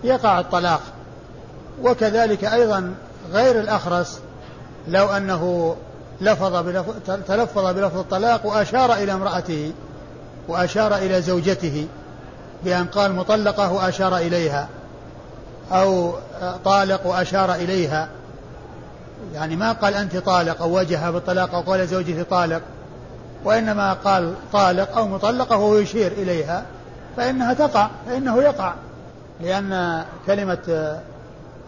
[0.04, 0.80] يقع الطلاق.
[1.82, 2.94] وكذلك أيضا
[3.32, 4.20] غير الأخرس
[4.90, 5.76] لو أنه
[6.20, 6.94] لفظ بلفظ
[7.28, 9.72] تلفظ بلفظ الطلاق وأشار إلى امرأته
[10.48, 11.86] وأشار إلى زوجته
[12.64, 14.68] بأن قال مطلقة وأشار إليها
[15.72, 16.14] أو
[16.64, 18.08] طالق وأشار إليها.
[19.34, 22.62] يعني ما قال أنت طالق أو وجهها بالطلاق أو قال زوجتي طالق
[23.44, 26.64] وإنما قال طالق أو مطلقة وهو يشير إليها
[27.16, 28.74] فإنها تقع فإنه يقع
[29.40, 30.98] لأن كلمة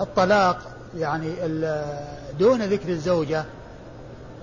[0.00, 0.58] الطلاق
[0.96, 1.34] يعني
[2.38, 3.44] دون ذكر الزوجة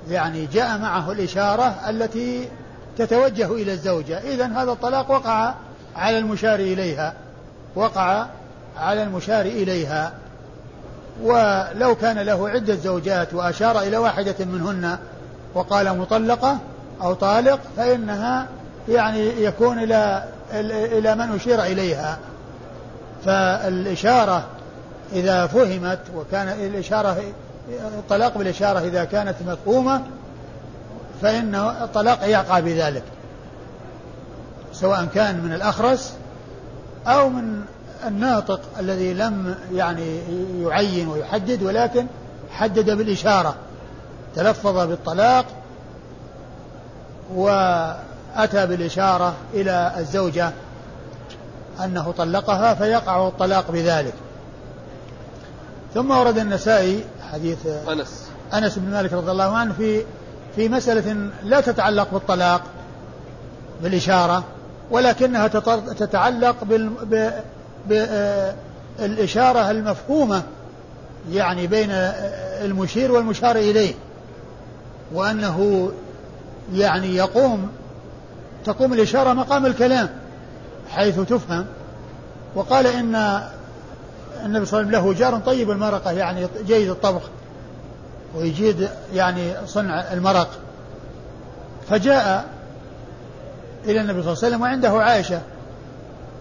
[0.09, 2.47] يعني جاء معه الإشارة التي
[2.97, 4.19] تتوجه إلى الزوجة.
[4.19, 5.53] إذا هذا الطلاق وقع
[5.95, 7.13] على المشار إليها
[7.75, 8.25] وقع
[8.77, 10.13] على المشار إليها.
[11.23, 14.97] ولو كان له عدة زوجات وأشار إلى واحدة منهن
[15.53, 16.57] وقال مطلقة
[17.01, 18.47] أو طالق فإنها
[18.89, 20.23] يعني يكون إلى
[20.97, 22.17] إلى من أشير إليها.
[23.25, 24.43] فالإشارة
[25.13, 27.17] إذا فهمت وكان الإشارة
[27.69, 30.01] الطلاق بالإشارة إذا كانت مفهومة
[31.21, 33.03] فإن الطلاق يقع بذلك
[34.73, 36.13] سواء كان من الأخرس
[37.07, 37.61] أو من
[38.07, 40.19] الناطق الذي لم يعني
[40.61, 42.05] يعين ويحدد ولكن
[42.51, 43.55] حدد بالإشارة
[44.35, 45.45] تلفظ بالطلاق
[47.35, 50.51] وأتى بالإشارة إلى الزوجة
[51.83, 54.13] أنه طلقها فيقع الطلاق بذلك.
[55.93, 58.27] ثم ورد النسائي حديث أنس.
[58.53, 60.03] أنس بن مالك رضي الله عنه في
[60.55, 62.61] في مسألة لا تتعلق بالطلاق
[63.83, 64.43] بالإشارة
[64.91, 65.47] ولكنها
[65.97, 66.55] تتعلق
[68.99, 70.43] بالإشارة المفهومة
[71.31, 71.89] يعني بين
[72.61, 73.93] المشير والمشار إليه
[75.13, 75.91] وأنه
[76.73, 77.69] يعني يقوم
[78.65, 80.09] تقوم الإشارة مقام الكلام
[80.89, 81.65] حيث تفهم
[82.55, 83.41] وقال إن
[84.45, 87.21] النبي صلى الله عليه وسلم له جار طيب المرقة يعني جيد الطبخ
[88.35, 90.49] ويجيد يعني صنع المرق.
[91.89, 92.45] فجاء
[93.85, 95.41] إلى النبي صلى الله عليه وسلم وعنده عائشة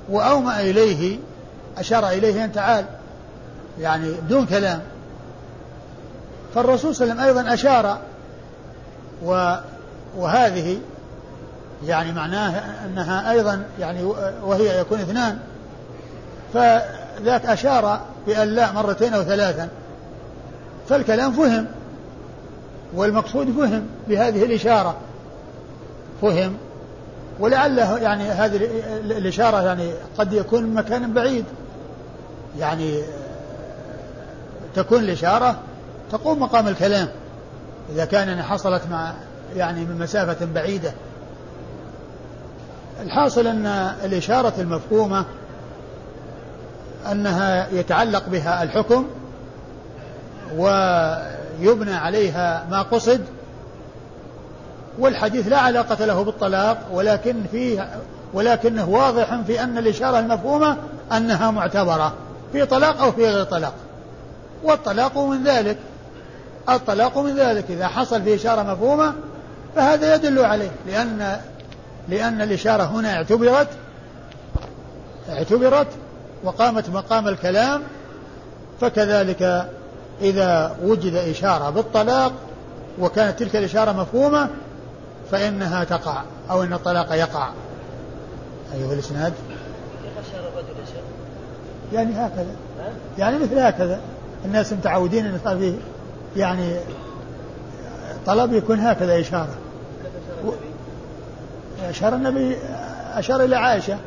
[0.08, 1.18] وأومأ إليه
[1.78, 2.84] أشار إليه أن تعال
[3.80, 4.80] يعني بدون كلام.
[6.54, 7.98] فالرسول صلى الله عليه وسلم أيضا أشار
[9.24, 9.54] و
[10.16, 10.78] وهذه
[11.86, 14.02] يعني معناه أنها أيضا يعني
[14.42, 15.38] وهي يكون اثنان.
[17.18, 19.68] فذاك أشار بأن لا مرتين أو ثلاثا.
[20.88, 21.66] فالكلام فهم
[22.94, 24.96] والمقصود فهم بهذه الإشارة.
[26.22, 26.56] فهم
[27.40, 28.56] ولعله يعني هذه
[29.00, 31.44] الإشارة يعني قد يكون من مكان بعيد.
[32.58, 33.02] يعني
[34.74, 35.58] تكون الإشارة
[36.12, 37.08] تقوم مقام الكلام
[37.92, 39.12] إذا كان حصلت مع
[39.56, 40.92] يعني من مسافة بعيدة.
[43.02, 43.66] الحاصل أن
[44.04, 45.24] الإشارة المفهومة
[47.12, 49.06] أنها يتعلق بها الحكم
[50.56, 53.24] ويبنى عليها ما قصد
[54.98, 57.88] والحديث لا علاقة له بالطلاق ولكن فيه
[58.32, 60.76] ولكنه واضح في أن الإشارة المفهومة
[61.12, 62.12] أنها معتبرة
[62.52, 63.74] في طلاق أو في غير طلاق.
[64.64, 65.76] والطلاق من ذلك
[66.68, 69.12] الطلاق من ذلك إذا حصل في إشارة مفهومة
[69.76, 71.40] فهذا يدل عليه لأن
[72.08, 73.68] لأن الإشارة هنا اعتبرت
[75.28, 75.86] اعتبرت
[76.44, 77.82] وقامت مقام الكلام
[78.80, 79.68] فكذلك
[80.20, 82.32] إذا وجد إشارة بالطلاق
[82.98, 84.48] وكانت تلك الإشارة مفهومة
[85.30, 87.50] فإنها تقع أو أن الطلاق يقع.
[88.74, 89.32] أيها الإسناد.
[91.92, 92.56] يعني هكذا.
[93.18, 94.00] يعني مثل هكذا.
[94.44, 95.74] الناس متعودين أن فيه
[96.36, 96.76] يعني
[98.26, 99.54] طلب يكون هكذا إشارة.
[101.88, 102.56] أشار النبي
[103.14, 103.98] أشار إلى عائشة.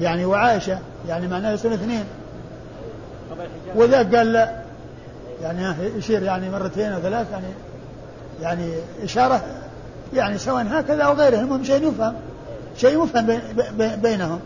[0.00, 0.78] يعني وعائشة
[1.08, 2.04] يعني معناه يصير اثنين.
[3.74, 4.50] وذاك قال لا
[5.42, 7.46] يعني يشير يعني مرتين أو ثلاث يعني
[8.42, 8.72] يعني
[9.02, 9.40] إشارة
[10.14, 12.14] يعني سواء هكذا أو غيره المهم شيء يفهم
[12.76, 13.40] شيء يفهم
[14.02, 14.40] بينهم.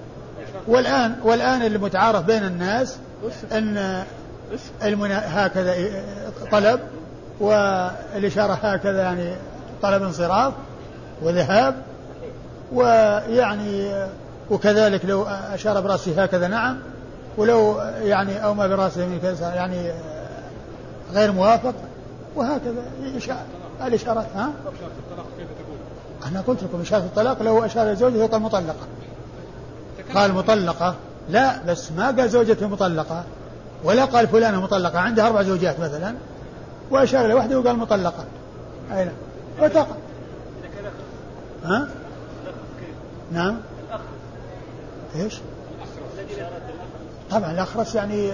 [0.67, 2.97] والآن والآن المتعارف بين الناس
[3.53, 4.05] أن
[4.85, 5.75] المنا هكذا
[6.53, 6.81] طلب
[7.41, 9.33] والإشارة هكذا يعني
[9.83, 10.53] طلب انصراف
[11.23, 11.75] وذهاب
[12.73, 13.93] ويعني
[14.51, 16.79] وكذلك لو أشار برأسه هكذا نعم
[17.37, 19.09] ولو يعني أومى برأسه
[19.55, 19.93] يعني
[21.13, 21.75] غير موافق
[22.37, 22.83] وهكذا
[23.87, 24.51] الإشارات ها؟
[26.27, 28.87] أنا قلت لكم إشارة الطلاق لو أشار زوجته قال مطلقة
[30.15, 30.95] قال مطلقة؟
[31.29, 33.25] لا بس ما قال زوجته مطلقة
[33.85, 36.15] ولا قال فلانة مطلقة عندها أربع زوجات مثلا
[36.91, 38.25] وأشار إلى واحدة وقال مطلقة.
[38.93, 39.15] أي نعم.
[39.63, 39.97] وتقع
[41.65, 41.89] ها؟
[43.33, 43.57] نعم.
[45.17, 45.41] إيش؟
[47.31, 48.33] طبعا الأخرس يعني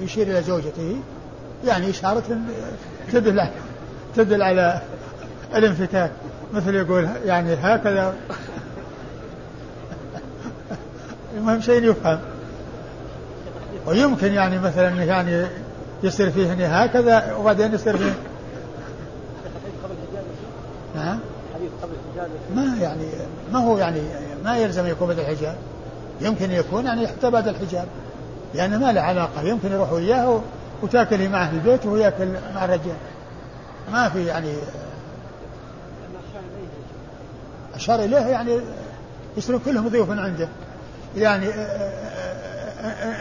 [0.00, 0.96] يشير إلى زوجته
[1.64, 2.38] يعني إشارة
[3.12, 3.48] تدل
[4.16, 4.82] تدل على
[5.54, 6.10] الانفتاح.
[6.52, 8.14] مثل يقول يعني هكذا.
[11.36, 12.18] المهم شيء يفهم.
[13.86, 15.46] ويمكن يعني مثلا يعني
[16.02, 18.14] يصير فيه يعني هكذا وبعدين يصير فيه.
[22.54, 23.04] ما يعني
[23.52, 24.00] ما هو يعني
[24.44, 25.56] ما يلزم يكون بعد الحجاب.
[26.20, 27.86] يمكن يكون يعني حتى بعد الحجاب.
[28.54, 30.40] لأن ما له علاقة يمكن يروح وياه
[30.82, 32.96] وتأكل معه في البيت وهو ياكل مع الرجال.
[33.92, 34.54] ما في يعني
[37.74, 38.60] أشار إليه يعني
[39.36, 40.48] يصيرون كلهم ضيوف عنده.
[41.16, 41.46] يعني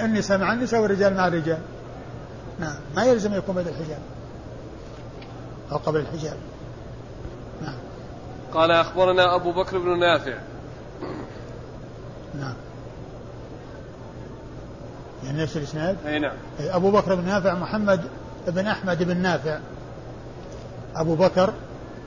[0.06, 1.60] النساء مع النساء والرجال مع الرجال.
[2.60, 4.00] نعم ما يلزم يكون بدل الحجاب
[5.72, 6.38] أو قبل الحجاب.
[7.62, 7.76] نعم.
[8.54, 10.38] قال أخبرنا أبو بكر بن نافع.
[12.40, 12.54] نعم.
[15.24, 16.36] يعني نفس الإسناد؟ أي نعم.
[16.60, 18.02] أبو بكر بن نافع محمد
[18.48, 19.60] بن أحمد بن نافع.
[20.96, 21.54] أبو بكر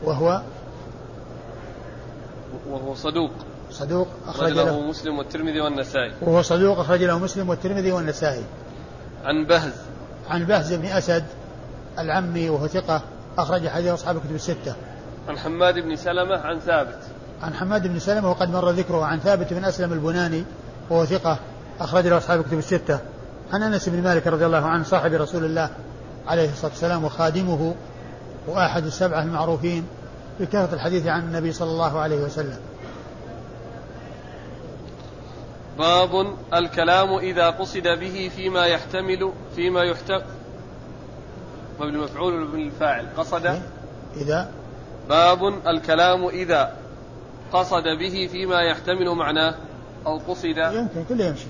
[0.04, 0.42] وهو
[2.70, 3.30] وهو صدوق.
[3.70, 4.80] صدوق أخرج له.
[4.80, 6.12] مسلم والترمذي والنسائي.
[6.22, 8.44] وهو صدوق أخرج له مسلم والترمذي والنسائي.
[9.24, 9.72] عن بهز.
[10.28, 11.24] عن بهز بن أسد
[11.98, 13.02] العمي وهو ثقة
[13.38, 14.74] أخرج حديث أصحاب الكتب الستة.
[15.28, 16.98] عن حماد بن سلمة عن ثابت.
[17.42, 20.44] عن حماد بن سلمة وقد مر ذكره عن ثابت بن أسلم البناني
[20.90, 21.38] وهو ثقة.
[21.80, 22.98] أخرج له أصحاب الكتب الستة.
[23.52, 25.70] عن أنس بن مالك رضي الله عنه صاحب رسول الله
[26.26, 27.74] عليه الصلاة والسلام وخادمه
[28.46, 29.86] وأحد السبعة المعروفين
[30.40, 32.58] بكثرة الحديث عن النبي صلى الله عليه وسلم.
[35.78, 40.22] باب الكلام إذا قصد به فيما يحتمل فيما يحتمل
[41.80, 43.06] مبني مفعول بالفاعل.
[43.16, 43.60] قصد؟
[44.16, 44.50] إذا؟
[45.08, 46.72] باب الكلام إذا
[47.52, 49.54] قصد به فيما يحتمل معناه
[50.06, 50.56] أو قصد.
[50.56, 51.46] يمكن كله يمشي.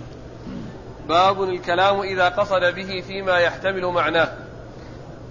[1.11, 4.33] باب الكلام إذا قصد به فيما يحتمل معناه.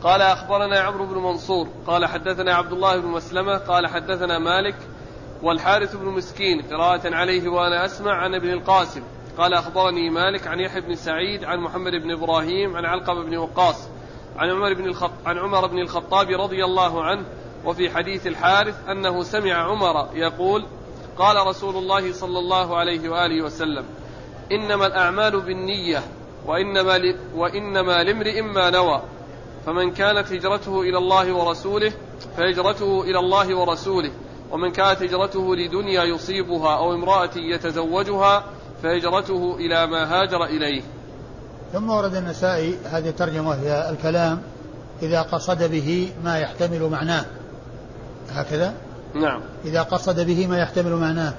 [0.03, 4.75] قال أخبرنا عمرو بن منصور قال حدثنا عبد الله بن مسلمة قال حدثنا مالك
[5.43, 9.03] والحارث بن مسكين قراءة عليه وأنا أسمع عن ابن القاسم.
[9.37, 13.87] قال أخبرني مالك عن يحيى بن سعيد عن محمد بن إبراهيم عن علقمة بن وقاص
[14.37, 15.11] عن عمر بن الخط...
[15.25, 17.25] عن عمر بن الخطاب رضي الله عنه
[17.65, 20.65] وفي حديث الحارث أنه سمع عمر يقول
[21.17, 23.85] قال رسول الله صلى الله عليه وآله وسلم
[24.51, 26.03] إنما الأعمال بالنية
[26.45, 27.15] وإنما, ل...
[27.35, 29.01] وإنما لامرئ ما نوى.
[29.65, 31.91] فمن كانت هجرته إلى الله ورسوله
[32.37, 34.11] فهجرته إلى الله ورسوله.
[34.51, 38.43] ومن كانت هجرته لدنيا يصيبها أو امرأة يتزوجها
[38.83, 40.81] فهجرته إلى ما هاجر إليه.
[41.73, 44.41] ثم ورد النسائي هذه الترجمة وهي الكلام
[45.01, 47.25] إذا قصد به ما يحتمل معناه.
[48.29, 48.73] هكذا؟
[49.13, 49.41] نعم.
[49.65, 51.33] إذا قصد به ما يحتمل معناه.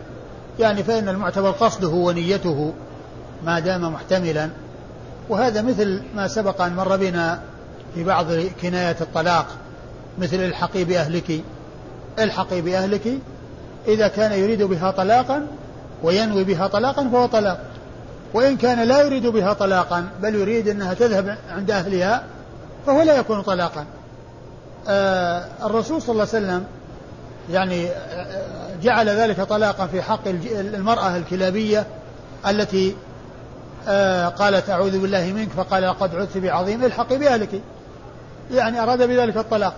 [0.58, 2.72] يعني فإن المعتبر قصده ونيته
[3.44, 4.50] ما دام محتملا.
[5.28, 7.40] وهذا مثل ما سبق أن مر بنا
[7.94, 8.26] في بعض
[8.62, 9.46] كنايات الطلاق
[10.18, 11.40] مثل الحقي بأهلك.
[12.18, 13.18] الحقي بأهلك
[13.88, 15.46] إذا كان يريد بها طلاقا
[16.02, 17.60] وينوي بها طلاقا فهو طلاق.
[18.34, 22.24] وإن كان لا يريد بها طلاقا بل يريد أنها تذهب عند أهلها
[22.86, 23.84] فهو لا يكون طلاقا.
[24.88, 26.64] آه الرسول صلى الله عليه وسلم
[27.50, 31.86] يعني آه، جعل ذلك طلاقا في حق المرأة الكلابية
[32.48, 32.96] التي
[33.88, 37.60] آه قالت أعوذ بالله منك فقال لقد عدت بعظيم الحقي بأهلك.
[38.52, 39.74] يعني أراد بذلك الطلاق.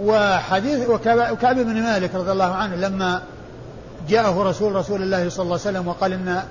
[0.00, 3.22] وحديث وكعب بن مالك رضي الله عنه لما
[4.08, 6.42] جاءه رسول رسول الله صلى الله عليه وسلم وقال ان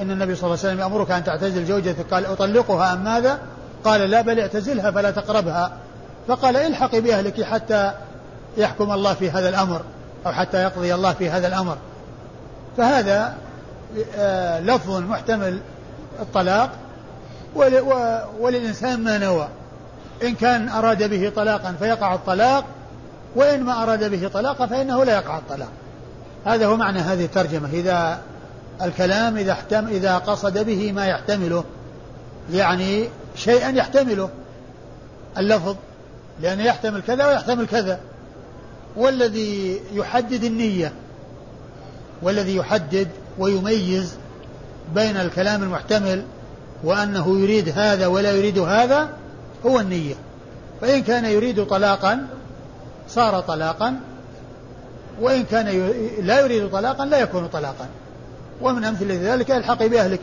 [0.00, 3.38] إن النبي صلى الله عليه وسلم يأمرك أن تعتزل زوجتك قال أطلقها أم ماذا؟
[3.84, 5.72] قال لا بل اعتزلها فلا تقربها.
[6.28, 7.92] فقال الحقي بأهلك حتى
[8.56, 9.80] يحكم الله في هذا الأمر
[10.26, 11.76] أو حتى يقضي الله في هذا الأمر.
[12.76, 13.34] فهذا
[14.60, 15.58] لفظ محتمل
[16.20, 16.70] الطلاق
[18.40, 19.48] وللإنسان ما نوى.
[20.22, 22.64] إن كان أراد به طلاقا فيقع الطلاق
[23.36, 25.68] وإن ما أراد به طلاقا فإنه لا يقع الطلاق.
[26.46, 27.68] هذا هو معنى هذه الترجمة.
[27.72, 28.18] إذا
[28.82, 31.64] الكلام إذا احتم إذا قصد به ما يحتمله
[32.52, 34.30] يعني شيئا يحتمله.
[35.38, 35.76] اللفظ
[36.40, 38.00] لأنه يحتمل كذا ويحتمل كذا.
[38.96, 40.92] والذي يحدد النية
[42.22, 43.08] والذي يحدد
[43.38, 44.14] ويميز
[44.94, 46.24] بين الكلام المحتمل
[46.84, 49.08] وأنه يريد هذا ولا يريد هذا
[49.66, 50.14] هو النية.
[50.80, 52.26] فإن كان يريد طلاقا
[53.08, 54.00] صار طلاقا.
[55.20, 55.66] وإن كان
[56.22, 57.86] لا يريد طلاقا لا يكون طلاقا.
[58.62, 60.20] ومن أمثلة ذلك الحقي بأهلك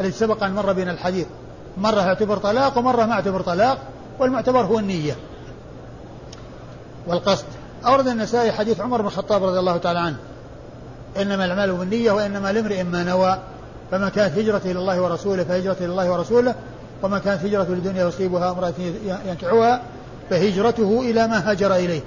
[0.00, 1.26] الذي سبق أن مر بنا الحديث.
[1.78, 3.78] مرة يعتبر طلاق ومرة ما يعتبر طلاق
[4.18, 5.16] والمعتبر هو النية.
[7.06, 7.44] والقصد.
[7.86, 10.16] أورد النسائي حديث عمر بن الخطاب رضي الله تعالى عنه.
[11.16, 13.38] إنما الأعمال بالنية وإنما لامرئ ما نوى.
[13.90, 16.54] فمن كانت هجرته إلى الله ورسوله فهجرته إلى الله ورسوله.
[17.02, 18.74] ومن كانت هجرته لدنيا يصيبها امرأة
[19.26, 19.82] ينكحها
[20.30, 22.00] فهجرته إلى ما هاجر إليه.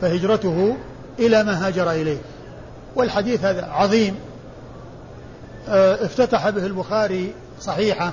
[0.00, 0.76] فهجرته
[1.18, 2.18] إلى ما هاجر إليه.
[2.96, 4.16] والحديث هذا عظيم.
[5.68, 8.12] آه، افتتح به البخاري صحيحة.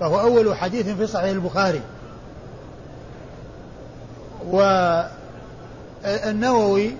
[0.00, 1.80] فهو أول حديث في صحيح البخاري.
[6.04, 6.96] والنووي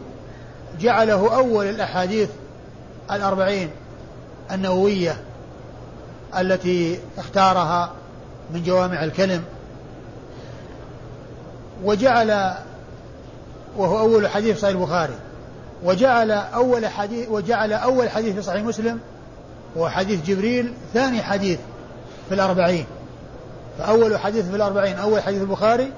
[0.80, 2.28] جعله أول الأحاديث
[3.10, 3.70] الأربعين
[4.52, 5.16] النووية
[6.38, 7.92] التي اختارها
[8.54, 9.44] من جوامع الكلم.
[11.84, 12.54] وجعل
[13.76, 15.14] وهو أول حديث صحيح البخاري
[15.84, 19.00] وجعل أول حديث وجعل أول حديث في صحيح مسلم
[19.76, 21.58] هو حديث جبريل ثاني حديث
[22.28, 22.86] في الأربعين.
[23.78, 25.92] فأول حديث في الأربعين أول حديث البخاري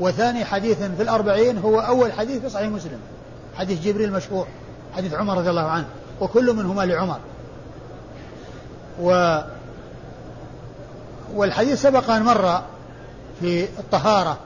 [0.00, 2.98] وثاني حديث في الأربعين هو أول حديث في صحيح مسلم.
[3.56, 4.46] حديث جبريل المشهور
[4.96, 5.86] حديث عمر رضي الله عنه
[6.20, 7.18] وكل منهما لعمر.
[9.00, 9.38] و
[11.34, 12.62] والحديث سبق أن مر
[13.40, 14.38] في الطهارة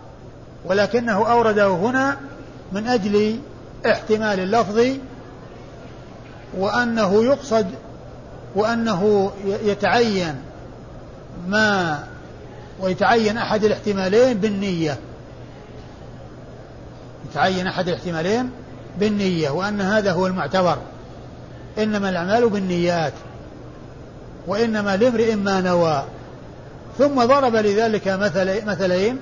[0.65, 2.17] ولكنه أورده هنا
[2.73, 3.39] من أجل
[3.87, 4.81] احتمال اللفظ
[6.59, 7.67] وأنه يقصد
[8.55, 10.35] وأنه يتعين
[11.49, 12.05] ما
[12.81, 14.99] ويتعين أحد الاحتمالين بالنية.
[17.31, 18.51] يتعين أحد الاحتمالين
[19.01, 20.79] بالنية وأن هذا هو المعتبر.
[21.79, 23.13] إنما الأعمال بالنيات
[24.47, 26.05] وإنما لامرئ ما نوى.
[26.99, 29.19] ثم ضرب لذلك مثل مثلين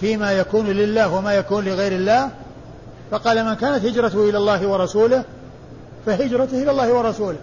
[0.00, 2.30] فيما يكون لله وما يكون لغير الله.
[3.10, 5.24] فقال من كانت هجرته إلى الله ورسوله
[6.06, 7.38] فهجرته إلى الله ورسوله.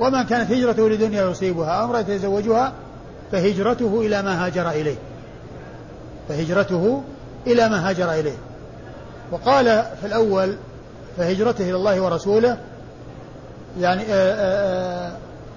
[0.00, 2.72] ومن كانت هجرته لدنيا يصيبها امرأة يتزوجها
[3.32, 4.96] فهجرته إلى ما هاجر إليه.
[6.28, 7.02] فهجرته
[7.46, 8.36] إلى ما هاجر إليه.
[9.32, 10.56] وقال في الأول
[11.16, 12.58] فهجرته إلى الله ورسوله
[13.80, 15.12] يعني آآ آآ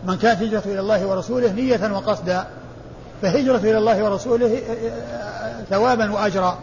[0.06, 2.48] من كانت هجرته إلى الله ورسوله نية وقصدا
[3.22, 4.60] فهجرته إلى الله ورسوله
[5.70, 6.60] ثوابا وأجرا.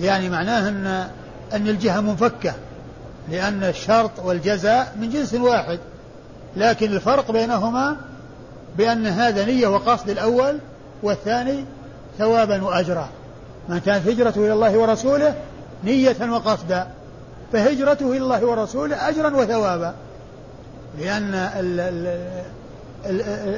[0.00, 0.86] يعني معناه أن
[1.52, 2.52] أن الجهة منفكة
[3.28, 5.78] لأن الشرط والجزاء من جنس واحد
[6.56, 7.96] لكن الفرق بينهما
[8.78, 10.58] بأن هذا نية وقصد الأول
[11.02, 11.64] والثاني
[12.18, 13.08] ثوابا وأجرا.
[13.68, 15.34] من كانت هجرته إلى الله ورسوله
[15.84, 16.86] نية وقصدا
[17.52, 19.94] فهجرته إلى الله ورسوله أجرا وثوابا.
[20.98, 21.50] لأن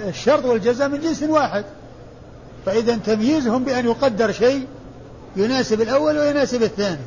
[0.08, 1.64] الشرط والجزاء من جنس واحد.
[2.66, 4.66] فإذا تمييزهم بأن يقدر شيء
[5.36, 7.04] يناسب الأول ويناسب الثاني.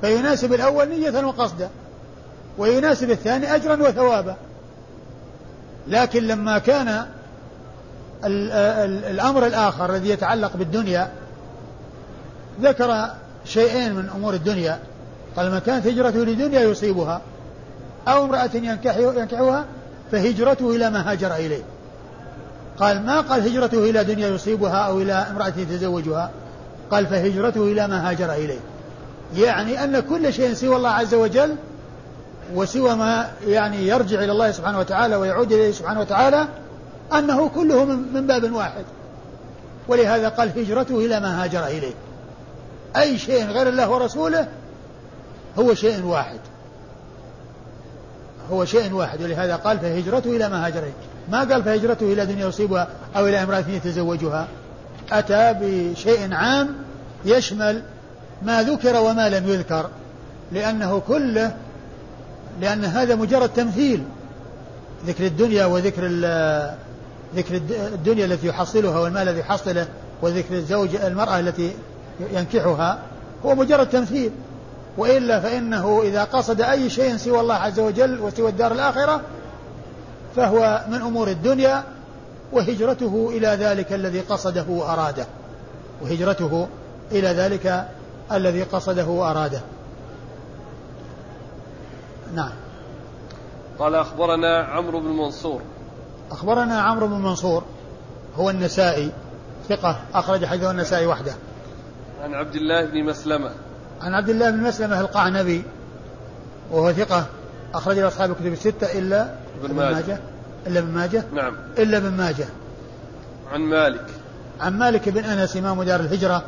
[0.00, 1.68] فيناسب الأول نية وقصدا
[2.58, 4.36] ويناسب الثاني أجرا وثوابا.
[5.88, 7.06] لكن لما كان
[8.24, 11.12] الأمر الآخر الذي يتعلق بالدنيا
[12.62, 13.10] ذكر
[13.44, 14.78] شيئين من أمور الدنيا.
[15.36, 17.20] قال من كانت هجرته لدنيا يصيبها
[18.08, 19.64] أو امرأة ينكحها
[20.12, 21.62] فهجرته إلى ما هاجر إليه.
[22.78, 26.30] قال ما قال هجرته إلى دنيا يصيبها أو إلى امرأة يتزوجها؟
[26.90, 28.58] قال فهجرته إلى ما هاجر إليه.
[29.36, 31.56] يعني أن كل شيء سوى الله عز وجل
[32.54, 36.48] وسوى ما يعني يرجع إلى الله سبحانه وتعالى ويعود إليه سبحانه وتعالى
[37.12, 38.84] أنه كله من باب واحد.
[39.88, 41.94] ولهذا قال هجرته إلى ما هاجر إليه.
[42.96, 44.48] أي شيء غير الله ورسوله
[45.58, 46.38] هو شيء واحد.
[48.50, 50.82] هو شيء واحد ولهذا قال فهجرته إلى ما هاجر
[51.30, 54.48] ما قال فهجرته إلى دنيا يصيبها أو إلى امرأة يتزوجها.
[55.12, 56.74] أتى بشيء عام
[57.24, 57.82] يشمل
[58.42, 59.90] ما ذكر وما لم يذكر
[60.52, 61.56] لأنه كله
[62.60, 64.04] لأن هذا مجرد تمثيل.
[65.06, 66.06] ذكر الدنيا وذكر
[67.36, 69.86] ذكر الدنيا التي يحصلها والمال الذي يحصله
[70.22, 71.72] وذكر الزوج المرأة التي
[72.20, 72.98] ينكحها
[73.44, 74.32] هو مجرد تمثيل.
[74.98, 79.20] وإلا فإنه إذا قصد أي شيء سوى الله عز وجل وسوى الدار الآخرة
[80.36, 81.84] فهو من أمور الدنيا
[82.52, 85.26] وهجرته إلى ذلك الذي قصده وأراده.
[86.02, 86.68] وهجرته
[87.12, 87.88] إلى ذلك
[88.32, 89.60] الذي قصده وأراده.
[92.34, 92.52] نعم.
[93.78, 95.60] قال أخبرنا عمرو بن منصور.
[96.30, 97.62] أخبرنا عمرو بن منصور
[98.38, 99.10] هو النسائي
[99.68, 101.32] ثقة أخرج حديثه النسائي وحده.
[102.24, 103.50] عن عبد الله بن مسلمة.
[104.00, 105.62] عن عبد الله بن مسلمة القعنبي
[106.70, 107.26] وهو ثقة
[107.74, 109.94] أخرج له أصحاب الكتب الستة إلا ابن ماجه.
[109.94, 110.18] ماجه.
[110.66, 111.56] إلا ابن ماجه؟ نعم.
[111.78, 112.46] إلا ابن ماجه.
[113.52, 114.04] عن مالك.
[114.60, 116.44] عن مالك بن أنس إمام دار الهجرة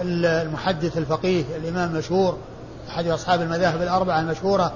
[0.00, 2.38] المحدث الفقيه الإمام المشهور
[2.88, 4.72] أحد أصحاب المذاهب الأربعة المشهورة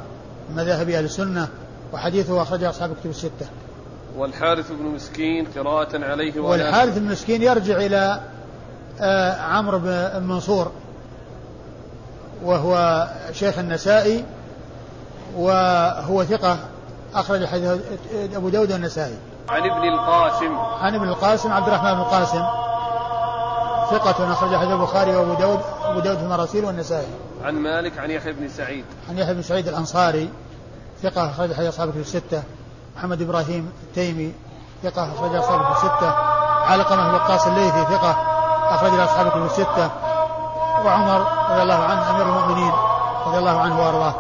[0.57, 1.49] مذاهب أهل السنة
[1.93, 3.47] وحديثه أخرجه أصحاب الكتب الستة.
[4.17, 8.21] والحارث بن مسكين قراءة عليه والحارث بن مسكين يرجع إلى
[9.41, 10.73] عمرو بن منصور
[12.43, 14.25] وهو شيخ النسائي
[15.37, 16.59] وهو ثقة
[17.15, 17.81] أخرج حديث
[18.35, 19.19] أبو داود والنسائي
[19.49, 20.57] عن ابن القاسم.
[20.59, 22.43] عن ابن القاسم عبد الرحمن بن القاسم
[23.91, 27.07] ثقة أخرج حديث البخاري وأبو داود أبو داود في المراسيل والنسائي.
[27.45, 28.85] عن مالك عن يحيى بن سعيد.
[29.09, 30.31] عن يحيى بن سعيد الأنصاري
[31.03, 32.43] ثقة أخرج حديث أصحابه في الستة.
[32.97, 34.33] محمد إبراهيم التيمي
[34.83, 36.11] ثقة أخرج أصحابه في الستة.
[36.67, 38.36] علقمة بن وقاص الليثي ثقة
[38.71, 39.91] أخرج أصحابه في الستة
[40.85, 42.73] وعمر رضي الله عنه أمير المؤمنين
[43.27, 44.15] رضي الله عنه وأرضاه.